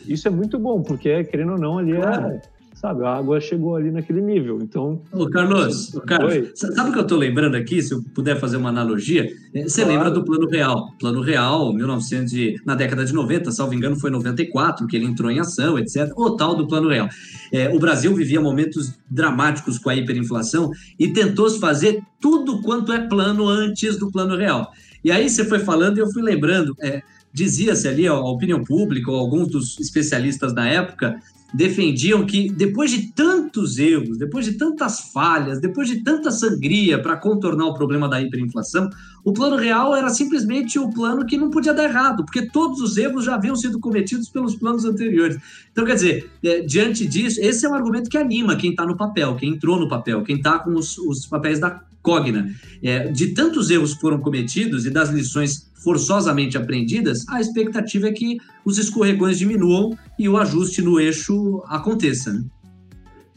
[0.07, 2.41] isso é muito bom porque querendo ou não ali é,
[2.79, 3.03] sabe?
[3.03, 4.59] A água chegou ali naquele nível.
[4.61, 5.01] Então.
[5.11, 7.81] Ô, Carlos, ô, Carlos sabe o que eu estou lembrando aqui?
[7.81, 9.97] Se eu puder fazer uma analogia, é, você claro.
[9.97, 10.89] lembra do Plano Real?
[10.97, 15.39] Plano Real, 1900 na década de 90, salvo engano, foi 94 que ele entrou em
[15.39, 16.11] ação, etc.
[16.15, 17.09] O tal do Plano Real.
[17.51, 22.93] É, o Brasil vivia momentos dramáticos com a hiperinflação e tentou se fazer tudo quanto
[22.93, 24.71] é plano antes do Plano Real.
[25.03, 26.75] E aí você foi falando e eu fui lembrando.
[26.79, 27.01] É,
[27.33, 31.19] dizia-se ali, a opinião pública, ou alguns dos especialistas da época,
[31.53, 37.17] defendiam que depois de tantos erros, depois de tantas falhas, depois de tanta sangria para
[37.17, 38.89] contornar o problema da hiperinflação,
[39.23, 42.97] o plano real era simplesmente o plano que não podia dar errado, porque todos os
[42.97, 45.37] erros já haviam sido cometidos pelos planos anteriores.
[45.71, 48.95] Então, quer dizer, é, diante disso, esse é um argumento que anima quem está no
[48.95, 52.53] papel, quem entrou no papel, quem está com os, os papéis da Cogna.
[52.83, 58.11] É, de tantos erros que foram cometidos e das lições forçosamente aprendidas, a expectativa é
[58.11, 62.33] que os escorregões diminuam e o ajuste no eixo aconteça.
[62.33, 62.43] Né?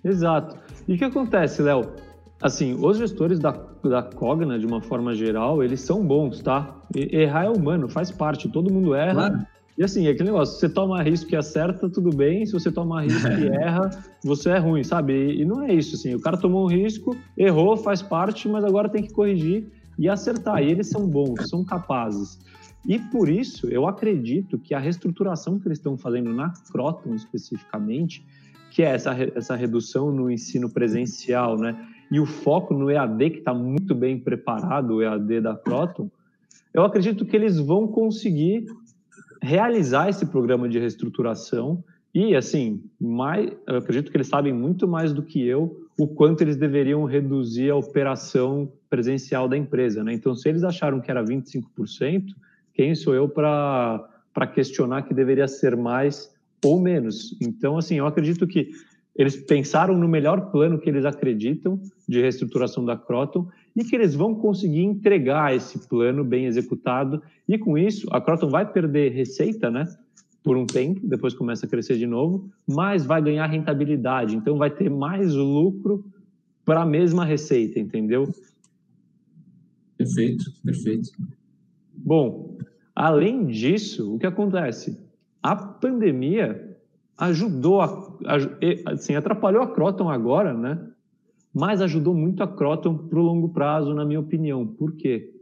[0.05, 0.57] Exato.
[0.89, 1.93] E o que acontece, Léo?
[2.41, 3.53] Assim, os gestores da,
[3.85, 6.77] da Cogna, de uma forma geral, eles são bons, tá?
[6.95, 9.15] Errar é humano, faz parte, todo mundo erra.
[9.15, 9.47] Claro.
[9.77, 12.45] E assim, é aquele negócio, você toma risco e acerta, tudo bem.
[12.45, 13.91] Se você toma risco e erra,
[14.23, 15.13] você é ruim, sabe?
[15.13, 16.15] E, e não é isso, assim.
[16.15, 19.67] O cara tomou um risco, errou, faz parte, mas agora tem que corrigir
[19.99, 20.63] e acertar.
[20.63, 22.39] E eles são bons, são capazes.
[22.87, 28.27] E por isso, eu acredito que a reestruturação que eles estão fazendo na Croton especificamente,
[28.71, 31.89] que é essa, essa redução no ensino presencial, né?
[32.11, 36.11] E o foco no EAD, que está muito bem preparado, o EAD da Croton,
[36.75, 38.67] eu acredito que eles vão conseguir
[39.43, 41.83] realizar esse programa de reestruturação
[42.15, 46.43] e, assim, mais, eu acredito que eles sabem muito mais do que eu o quanto
[46.43, 50.05] eles deveriam reduzir a operação presencial da empresa.
[50.05, 50.13] Né?
[50.13, 52.27] Então, se eles acharam que era 25%,
[52.73, 56.31] quem sou eu para questionar que deveria ser mais
[56.65, 57.37] ou menos?
[57.41, 58.71] Então, assim, eu acredito que
[59.15, 64.15] eles pensaram no melhor plano que eles acreditam de reestruturação da Croton e que eles
[64.15, 67.23] vão conseguir entregar esse plano bem executado.
[67.49, 69.87] E com isso, a Croton vai perder receita, né?
[70.43, 74.71] por um tempo, depois começa a crescer de novo, mas vai ganhar rentabilidade, então vai
[74.71, 76.05] ter mais lucro
[76.65, 78.29] para a mesma receita, entendeu?
[79.97, 81.11] Perfeito, perfeito.
[81.95, 82.59] Bom,
[82.95, 84.99] além disso, o que acontece?
[85.41, 86.77] A pandemia
[87.17, 88.09] ajudou, a,
[88.87, 90.89] assim, atrapalhou a Croton agora, né?
[91.55, 94.67] Mas ajudou muito a Croton para o longo prazo, na minha opinião.
[94.67, 95.33] Por quê?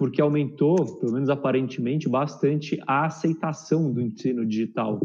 [0.00, 4.98] porque aumentou, pelo menos aparentemente, bastante a aceitação do ensino digital.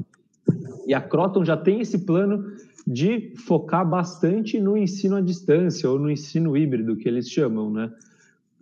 [0.87, 2.45] E a Croton já tem esse plano
[2.87, 7.91] de focar bastante no ensino à distância ou no ensino híbrido, que eles chamam, né?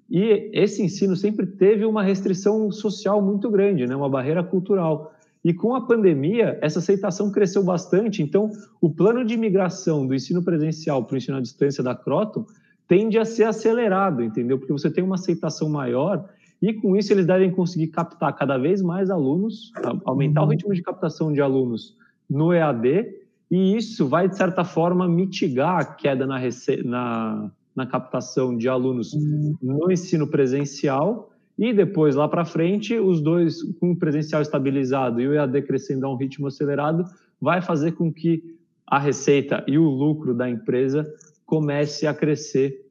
[0.10, 3.96] E esse ensino sempre teve uma restrição social muito grande, né?
[3.96, 5.14] uma barreira cultural.
[5.44, 8.24] E com a pandemia, essa aceitação cresceu bastante.
[8.24, 12.46] Então, o plano de migração do ensino presencial para o ensino à distância da Croton
[12.88, 14.58] tende a ser acelerado, entendeu?
[14.58, 16.30] Porque você tem uma aceitação maior
[16.62, 19.74] e com isso eles devem conseguir captar cada vez mais alunos,
[20.06, 20.52] aumentar o uhum.
[20.52, 21.98] ritmo de captação de alunos
[22.30, 23.14] no EAD,
[23.52, 26.40] e isso vai, de certa forma, mitigar a queda na,
[26.86, 29.58] na, na captação de alunos uhum.
[29.62, 35.28] no ensino presencial, e depois, lá para frente, os dois, com o presencial estabilizado e
[35.28, 37.06] o EAD crescendo a um ritmo acelerado,
[37.40, 41.12] vai fazer com que a receita e o lucro da empresa
[41.46, 42.86] comece a crescer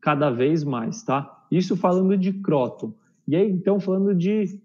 [0.00, 1.44] cada vez mais, tá?
[1.50, 2.94] Isso falando de Croton.
[3.26, 4.60] E aí, então, falando de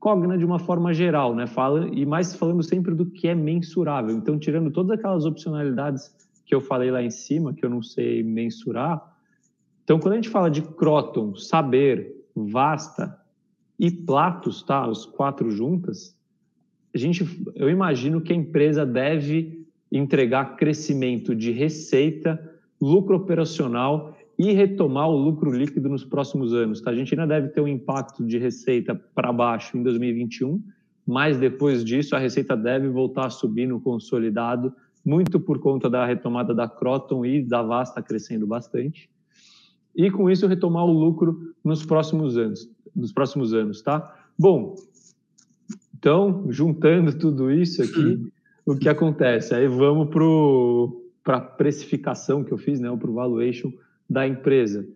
[0.00, 1.46] Cogna de uma forma geral, né?
[1.46, 4.14] Fala, e mais falando sempre do que é mensurável.
[4.16, 6.12] Então, tirando todas aquelas opcionalidades
[6.44, 9.00] que eu falei lá em cima, que eu não sei mensurar.
[9.82, 13.18] Então, quando a gente fala de Croton, Saber, Vasta
[13.78, 14.86] e Platos, tá?
[14.86, 16.16] Os quatro juntas,
[16.94, 22.40] a gente, eu imagino que a empresa deve entregar crescimento de receita,
[22.80, 26.80] lucro operacional e retomar o lucro líquido nos próximos anos.
[26.80, 26.90] Tá?
[26.90, 30.62] A gente ainda deve ter um impacto de receita para baixo em 2021,
[31.06, 34.72] mas depois disso a receita deve voltar a subir no consolidado,
[35.04, 39.08] muito por conta da retomada da Croton e da Vasta crescendo bastante.
[39.96, 44.14] E com isso retomar o lucro nos próximos anos, nos próximos anos, tá?
[44.38, 44.74] Bom,
[45.96, 48.30] então, juntando tudo isso aqui,
[48.66, 49.54] o que acontece?
[49.54, 50.08] Aí vamos
[51.22, 53.72] para a precificação que eu fiz, né, para o valuation
[54.08, 54.86] da empresa.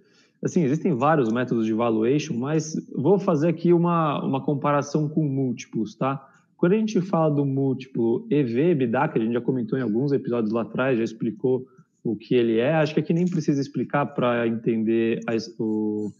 [0.42, 5.94] Assim, existem vários métodos de valuation, mas vou fazer aqui uma, uma comparação com múltiplos,
[5.94, 6.24] tá?
[6.56, 10.52] Quando a gente fala do múltiplo EV/EBITDA, que a gente já comentou em alguns episódios
[10.52, 11.66] lá atrás, já explicou
[12.02, 15.32] o que ele é, acho que aqui nem precisa explicar para entender a,
[15.62, 16.10] o,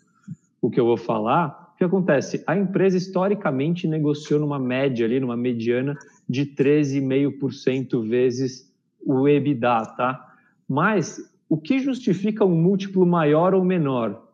[0.60, 1.72] o que eu vou falar.
[1.74, 2.42] O que acontece?
[2.46, 5.96] A empresa historicamente negociou numa média ali, numa mediana
[6.28, 8.68] de 13,5% vezes
[9.00, 10.34] o EBITDA, tá?
[10.68, 11.18] Mas
[11.48, 14.28] o que justifica um múltiplo maior ou menor?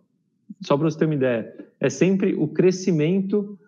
[0.60, 3.58] Só para você ter uma ideia, é sempre o crescimento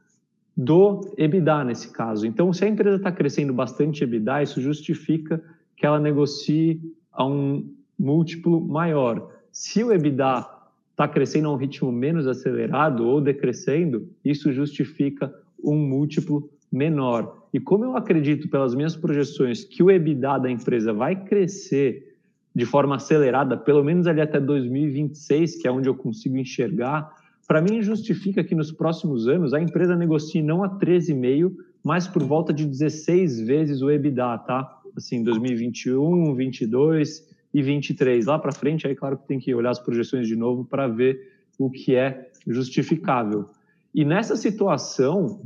[0.57, 2.27] do EBITDA nesse caso.
[2.27, 5.43] Então, se a empresa está crescendo bastante EBITDA, isso justifica
[5.77, 6.81] que ela negocie
[7.17, 9.31] a um múltiplo maior.
[9.51, 10.47] Se o EBITDA
[10.91, 17.37] está crescendo a um ritmo menos acelerado ou decrescendo, isso justifica um múltiplo menor.
[17.53, 22.17] E como eu acredito pelas minhas projeções que o EBITDA da empresa vai crescer
[22.55, 27.15] de forma acelerada, pelo menos ali até 2026, que é onde eu consigo enxergar,
[27.47, 31.55] para mim justifica que nos próximos anos a empresa negocie não a 13,5,
[31.85, 34.76] mas por volta de 16 vezes o EBITDA, tá?
[34.97, 38.27] Assim, 2021, 22 e 23.
[38.27, 41.33] Lá para frente, aí claro que tem que olhar as projeções de novo para ver
[41.59, 43.49] o que é justificável.
[43.95, 45.43] E nessa situação,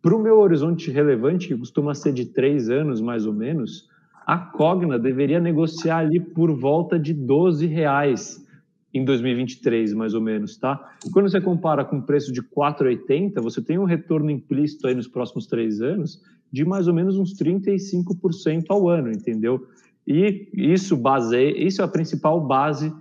[0.00, 3.88] para o meu horizonte relevante, que costuma ser de três anos mais ou menos,
[4.26, 8.44] a Cogna deveria negociar ali por volta de 12 reais
[8.92, 10.92] em 2023, mais ou menos, tá?
[11.12, 15.08] Quando você compara com o preço de 4,80, você tem um retorno implícito aí nos
[15.08, 16.22] próximos três anos
[16.54, 19.66] de mais ou menos uns 35% ao ano, entendeu?
[20.06, 22.94] E isso base, isso é a principal base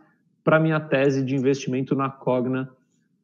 [0.43, 2.67] para minha tese de investimento na Cogna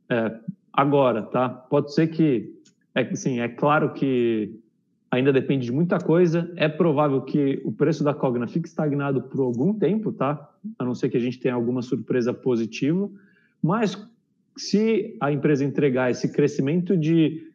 [0.08, 0.40] é,
[0.72, 1.50] agora, tá?
[1.50, 2.54] Pode ser que,
[2.94, 4.56] é, sim, é claro que
[5.10, 6.52] ainda depende de muita coisa.
[6.56, 10.48] É provável que o preço da Cogna fique estagnado por algum tempo, tá?
[10.78, 13.10] A não ser que a gente tenha alguma surpresa positiva.
[13.64, 13.98] Mas
[14.56, 17.49] se a empresa entregar esse crescimento de,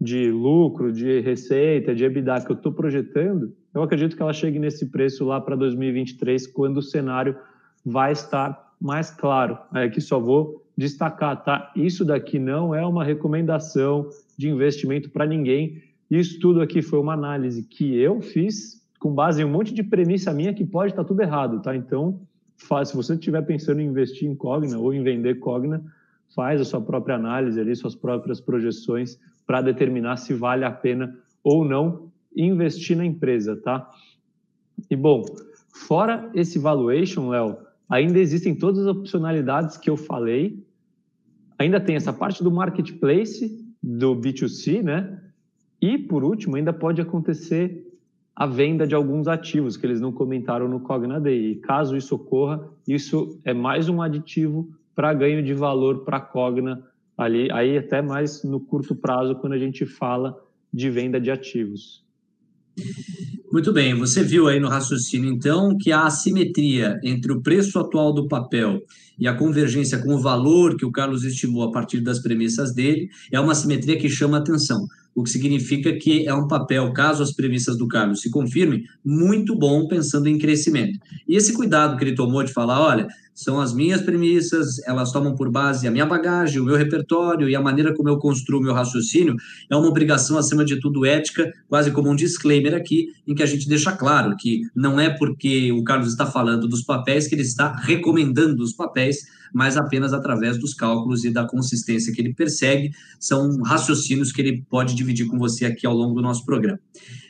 [0.00, 4.58] de lucro, de receita, de EBITDA que eu estou projetando, eu acredito que ela chegue
[4.58, 7.36] nesse preço lá para 2023, quando o cenário
[7.84, 9.58] vai estar mais claro.
[9.74, 11.72] É aqui só vou destacar, tá?
[11.76, 17.14] Isso daqui não é uma recomendação de investimento para ninguém isso tudo aqui foi uma
[17.14, 21.04] análise que eu fiz com base em um monte de premissa minha que pode estar
[21.04, 21.74] tudo errado, tá?
[21.74, 22.20] Então,
[22.56, 25.84] se você estiver pensando em investir em Cogna ou em vender Cogna,
[26.34, 31.16] faz a sua própria análise ali, suas próprias projeções para determinar se vale a pena
[31.42, 33.90] ou não investir na empresa, tá?
[34.90, 35.24] E bom,
[35.72, 37.56] fora esse valuation, Léo,
[37.88, 40.62] ainda existem todas as opcionalidades que eu falei.
[41.58, 45.22] Ainda tem essa parte do marketplace do B2C, né?
[45.80, 47.86] E, por último, ainda pode acontecer
[48.34, 51.52] a venda de alguns ativos que eles não comentaram no Cogna Day.
[51.52, 56.20] E caso isso ocorra, isso é mais um aditivo para ganho de valor para a
[56.20, 56.82] Cogna,
[57.16, 60.34] ali, aí até mais no curto prazo, quando a gente fala
[60.72, 62.04] de venda de ativos.
[63.52, 68.12] Muito bem, você viu aí no raciocínio, então, que a assimetria entre o preço atual
[68.12, 68.82] do papel
[69.18, 73.08] e a convergência com o valor que o Carlos estimou a partir das premissas dele
[73.30, 74.86] é uma assimetria que chama atenção
[75.16, 79.56] o que significa que é um papel, caso as premissas do Carlos se confirmem, muito
[79.56, 81.00] bom pensando em crescimento.
[81.26, 85.34] E esse cuidado que ele tomou de falar, olha, são as minhas premissas, elas tomam
[85.34, 88.72] por base a minha bagagem, o meu repertório e a maneira como eu construo meu
[88.72, 89.36] raciocínio,
[89.70, 93.46] é uma obrigação, acima de tudo, ética, quase como um disclaimer aqui, em que a
[93.46, 97.42] gente deixa claro que não é porque o Carlos está falando dos papéis que ele
[97.42, 99.18] está recomendando os papéis,
[99.52, 102.90] mas apenas através dos cálculos e da consistência que ele persegue.
[103.20, 106.78] São raciocínios que ele pode dividir com você aqui ao longo do nosso programa.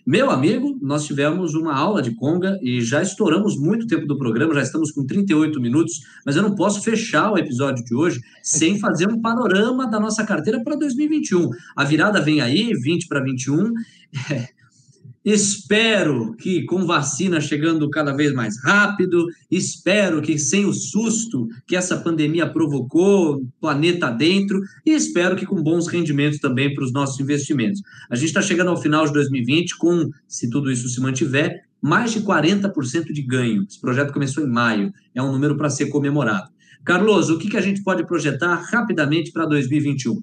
[0.07, 4.55] Meu amigo, nós tivemos uma aula de conga e já estouramos muito tempo do programa,
[4.55, 8.79] já estamos com 38 minutos, mas eu não posso fechar o episódio de hoje sem
[8.79, 11.51] fazer um panorama da nossa carteira para 2021.
[11.77, 13.73] A virada vem aí, 20 para 21.
[14.31, 14.49] É,
[15.27, 21.75] Espero que com vacina chegando cada vez mais rápido, espero que sem o susto que
[21.75, 27.19] essa pandemia provocou, planeta dentro, e espero que com bons rendimentos também para os nossos
[27.19, 27.83] investimentos.
[28.09, 32.13] A gente está chegando ao final de 2020 com, se tudo isso se mantiver, mais
[32.13, 33.65] de 40% de ganho.
[33.69, 36.51] Esse projeto começou em maio, é um número para ser comemorado.
[36.85, 40.23] Carlos, o que, que a gente pode projetar rapidamente para 2021?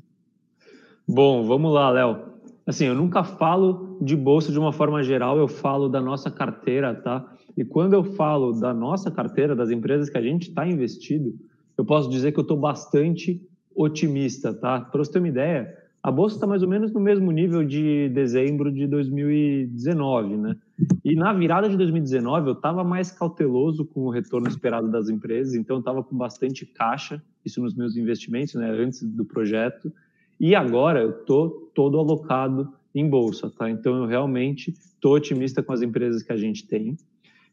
[1.08, 2.34] Bom, vamos lá, Léo
[2.66, 6.96] assim, eu nunca falo de bolsa de uma forma geral, eu falo da nossa carteira,
[6.96, 7.26] tá?
[7.58, 11.36] E quando eu falo da nossa carteira, das empresas que a gente está investido,
[11.78, 13.42] eu posso dizer que eu estou bastante
[13.76, 14.80] otimista, tá?
[14.80, 18.10] Para você ter uma ideia, a bolsa está mais ou menos no mesmo nível de
[18.10, 20.56] dezembro de 2019, né?
[21.04, 25.54] E na virada de 2019 eu estava mais cauteloso com o retorno esperado das empresas,
[25.54, 28.70] então eu estava com bastante caixa, isso nos meus investimentos, né?
[28.70, 29.94] Antes do projeto.
[30.38, 33.70] E agora eu estou todo alocado em bolsa, tá?
[33.70, 36.98] Então eu realmente estou otimista com as empresas que a gente tem.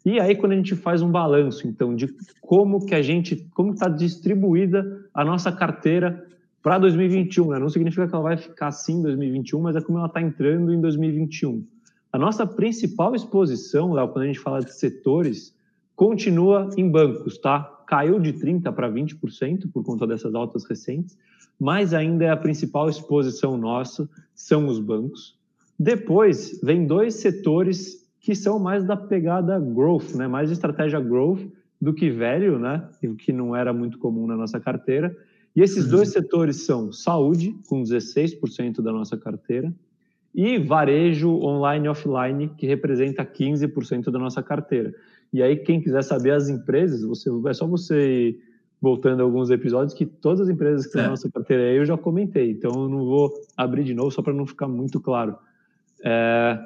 [0.05, 2.09] E aí quando a gente faz um balanço, então, de
[2.41, 6.27] como que a gente, como está distribuída a nossa carteira
[6.63, 7.59] para 2021, né?
[7.59, 10.73] Não significa que ela vai ficar assim em 2021, mas é como ela está entrando
[10.73, 11.65] em 2021.
[12.13, 15.55] A nossa principal exposição, Léo, quando a gente fala de setores,
[15.95, 17.63] continua em bancos, tá?
[17.87, 21.17] Caiu de 30% para 20% por conta dessas altas recentes,
[21.59, 25.39] mas ainda é a principal exposição nossa, são os bancos.
[25.79, 30.27] Depois, vem dois setores que são mais da pegada growth, né?
[30.27, 31.41] mais estratégia growth
[31.81, 32.87] do que velho, né?
[33.19, 35.17] que não era muito comum na nossa carteira.
[35.61, 36.15] E esses dois uhum.
[36.15, 39.71] setores são saúde, com 16% da nossa carteira,
[40.35, 44.95] e varejo online e offline, que representa 15% da nossa carteira.
[45.31, 48.41] E aí, quem quiser saber as empresas, você, é só você ir
[48.81, 51.05] voltando a alguns episódios que todas as empresas que estão é.
[51.05, 54.23] na nossa carteira aí eu já comentei, então eu não vou abrir de novo só
[54.23, 55.37] para não ficar muito claro.
[56.03, 56.59] É,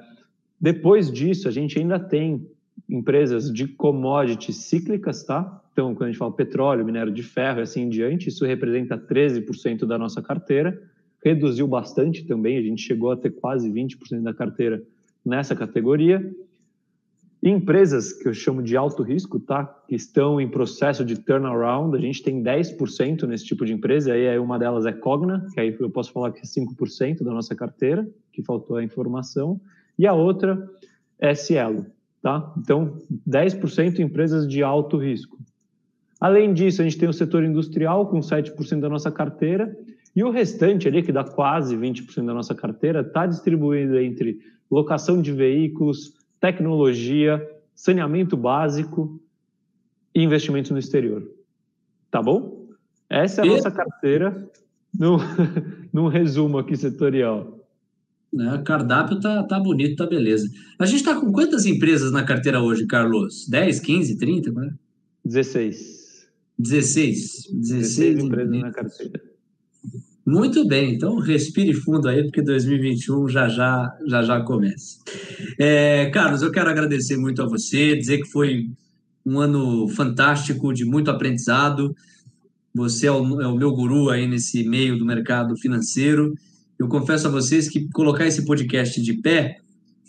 [0.60, 2.48] depois disso, a gente ainda tem
[2.88, 5.63] empresas de commodities cíclicas, tá?
[5.74, 8.96] Então, quando a gente fala petróleo, minério de ferro e assim em diante, isso representa
[8.96, 10.80] 13% da nossa carteira
[11.24, 14.82] reduziu bastante também, a gente chegou a ter quase 20% da carteira
[15.24, 16.30] nessa categoria.
[17.42, 19.64] Empresas que eu chamo de alto risco, tá?
[19.88, 24.38] Que estão em processo de turnaround, a gente tem 10% nesse tipo de empresa, aí
[24.38, 28.06] uma delas é Cogna, que aí eu posso falar que é 5% da nossa carteira,
[28.32, 29.60] que faltou a informação,
[29.98, 30.70] e a outra
[31.18, 31.86] é Cielo,
[32.20, 32.52] tá?
[32.58, 32.98] Então,
[33.28, 35.38] 10% empresas de alto risco.
[36.24, 39.76] Além disso, a gente tem o setor industrial com 7% da nossa carteira
[40.16, 44.38] e o restante ali, que dá quase 20% da nossa carteira, está distribuído entre
[44.70, 49.20] locação de veículos, tecnologia, saneamento básico
[50.14, 51.30] e investimentos no exterior.
[52.10, 52.68] Tá bom?
[53.10, 53.50] Essa é a e...
[53.50, 54.50] nossa carteira
[54.98, 55.18] no,
[55.92, 57.60] num resumo aqui setorial.
[58.34, 60.48] É, cardápio tá, tá bonito, tá beleza.
[60.78, 63.46] A gente está com quantas empresas na carteira hoje, Carlos?
[63.46, 64.78] 10, 15, 30?
[65.22, 66.03] 16.
[66.58, 67.50] 16.
[67.52, 69.20] 16, 16 empresas na carteira.
[70.26, 74.98] Muito bem, então respire fundo aí, porque 2021 já já, já, já começa.
[75.58, 78.70] É, Carlos, eu quero agradecer muito a você, dizer que foi
[79.24, 81.94] um ano fantástico, de muito aprendizado.
[82.74, 86.34] Você é o, é o meu guru aí nesse meio do mercado financeiro.
[86.78, 89.58] Eu confesso a vocês que colocar esse podcast de pé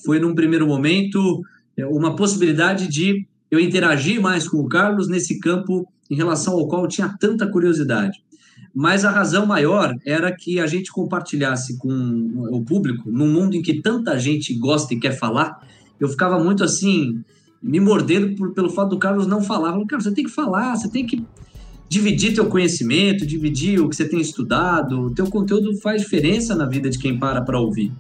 [0.06, 1.41] foi, num primeiro momento,
[1.76, 6.68] é, uma possibilidade de eu interagir mais com o Carlos nesse campo em relação ao
[6.68, 8.26] qual eu tinha tanta curiosidade
[8.76, 11.89] mas a razão maior era que a gente compartilhasse com
[12.51, 15.66] o público, num mundo em que tanta gente gosta e quer falar,
[15.97, 17.24] eu ficava muito assim,
[17.64, 19.72] me mordendo por, pelo fato do Carlos não falar.
[19.72, 21.26] Falei, cara, você tem que falar, você tem que
[21.88, 26.66] dividir teu conhecimento, dividir o que você tem estudado, o teu conteúdo faz diferença na
[26.66, 27.93] vida de quem para para ouvir.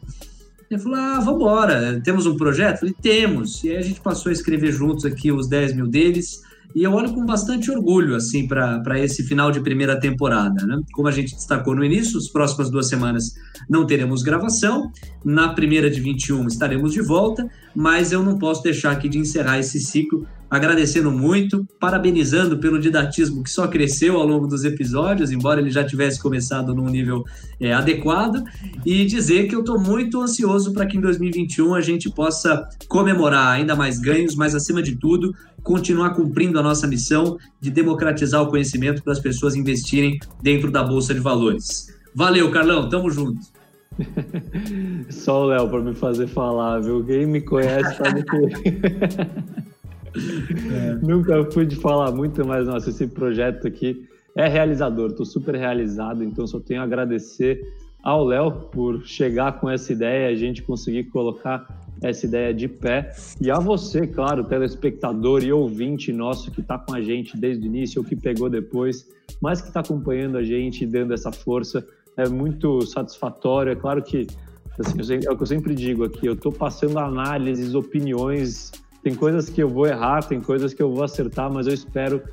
[0.69, 2.73] Ele falou, ah, vamos embora, temos um projeto?
[2.73, 3.63] Eu falei, temos.
[3.63, 6.41] E aí a gente passou a escrever juntos aqui os 10 mil deles,
[6.73, 10.65] e eu olho com bastante orgulho assim para esse final de primeira temporada.
[10.65, 10.81] Né?
[10.93, 13.33] Como a gente destacou no início, as próximas duas semanas
[13.69, 14.91] não teremos gravação.
[15.23, 19.59] Na primeira de 21 estaremos de volta, mas eu não posso deixar aqui de encerrar
[19.59, 25.59] esse ciclo agradecendo muito, parabenizando pelo didatismo que só cresceu ao longo dos episódios, embora
[25.59, 27.23] ele já tivesse começado num nível
[27.59, 28.43] é, adequado,
[28.85, 33.53] e dizer que eu estou muito ansioso para que em 2021 a gente possa comemorar
[33.53, 35.33] ainda mais ganhos, mas acima de tudo,
[35.63, 40.83] continuar cumprindo a nossa missão de democratizar o conhecimento para as pessoas investirem dentro da
[40.83, 41.87] Bolsa de Valores.
[42.13, 43.41] Valeu, Carlão, tamo junto.
[45.09, 47.03] Só o Léo para me fazer falar, viu?
[47.03, 49.65] Quem me conhece sabe que.
[51.01, 56.45] Nunca pude falar muito, mas nossa, esse projeto aqui é realizador, estou super realizado, então
[56.45, 57.61] só tenho a agradecer
[58.03, 61.65] ao Léo por chegar com essa ideia, a gente conseguir colocar
[62.03, 63.11] essa ideia de pé.
[63.41, 67.67] E a você, claro, telespectador e ouvinte nosso que está com a gente desde o
[67.67, 69.07] início ou que pegou depois,
[69.41, 71.85] mas que está acompanhando a gente dando essa força,
[72.15, 73.71] é muito satisfatório.
[73.71, 74.27] É claro que,
[74.79, 78.71] assim, é o que eu sempre digo aqui, eu estou passando análises, opiniões,
[79.05, 82.23] tem coisas que eu vou errar, tem coisas que eu vou acertar, mas eu espero,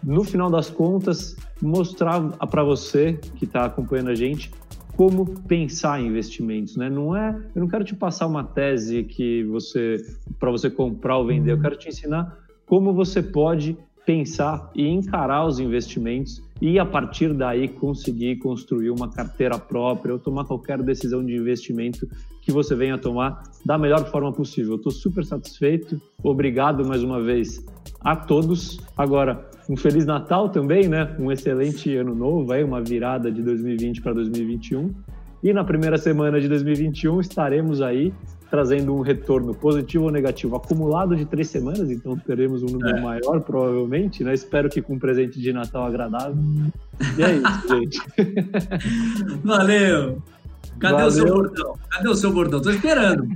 [0.00, 4.52] no final das contas, mostrar para você que está acompanhando a gente
[4.96, 6.88] como pensar em investimentos, né?
[6.88, 9.96] Não é, eu não quero te passar uma tese que você
[10.38, 15.44] para você comprar ou vender, eu quero te ensinar como você pode pensar e encarar
[15.44, 21.24] os investimentos e a partir daí conseguir construir uma carteira própria ou tomar qualquer decisão
[21.24, 22.08] de investimento
[22.40, 24.76] que você venha tomar da melhor forma possível.
[24.76, 26.00] Estou super satisfeito.
[26.22, 27.64] Obrigado mais uma vez
[28.00, 28.78] a todos.
[28.96, 31.16] Agora, um feliz Natal também, né?
[31.18, 34.94] Um excelente ano novo, aí uma virada de 2020 para 2021.
[35.42, 38.12] E na primeira semana de 2021 estaremos aí
[38.54, 43.00] trazendo um retorno positivo ou negativo acumulado de três semanas, então teremos um número é.
[43.00, 44.32] maior provavelmente, né?
[44.32, 46.36] Espero que com um presente de Natal agradável.
[47.18, 48.00] E é isso, gente.
[49.42, 50.22] Valeu!
[50.78, 51.08] Cadê Valeu.
[51.08, 51.78] o seu bordão?
[51.90, 52.62] Cadê o seu bordão?
[52.62, 53.26] Tô esperando.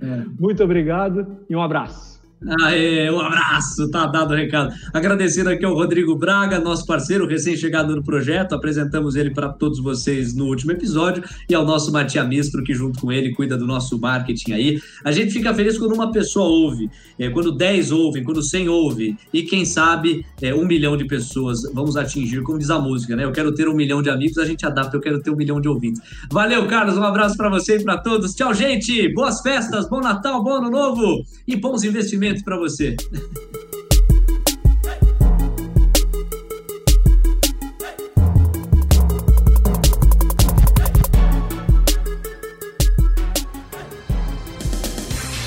[0.00, 0.24] É.
[0.36, 2.17] Muito obrigado e um abraço.
[2.60, 4.72] Aê, um abraço, tá dado o recado.
[4.94, 10.34] Agradecendo aqui ao Rodrigo Braga, nosso parceiro recém-chegado no projeto, apresentamos ele para todos vocês
[10.34, 13.98] no último episódio, e ao nosso Matia Mistro, que junto com ele cuida do nosso
[13.98, 14.80] marketing aí.
[15.04, 19.16] A gente fica feliz quando uma pessoa ouve, é, quando 10 ouvem, quando 100 ouve,
[19.32, 23.24] e quem sabe é, um milhão de pessoas vamos atingir, como diz a música, né?
[23.24, 25.60] Eu quero ter um milhão de amigos, a gente adapta, eu quero ter um milhão
[25.60, 26.00] de ouvintes.
[26.30, 28.32] Valeu, Carlos, um abraço para você e para todos.
[28.34, 29.12] Tchau, gente!
[29.12, 32.96] Boas festas, bom Natal, bom Ano Novo e bons investimentos para você.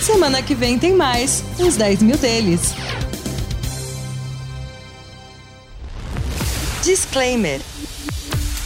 [0.02, 2.74] Semana que vem tem mais, uns 10 mil deles.
[6.84, 7.62] Disclaimer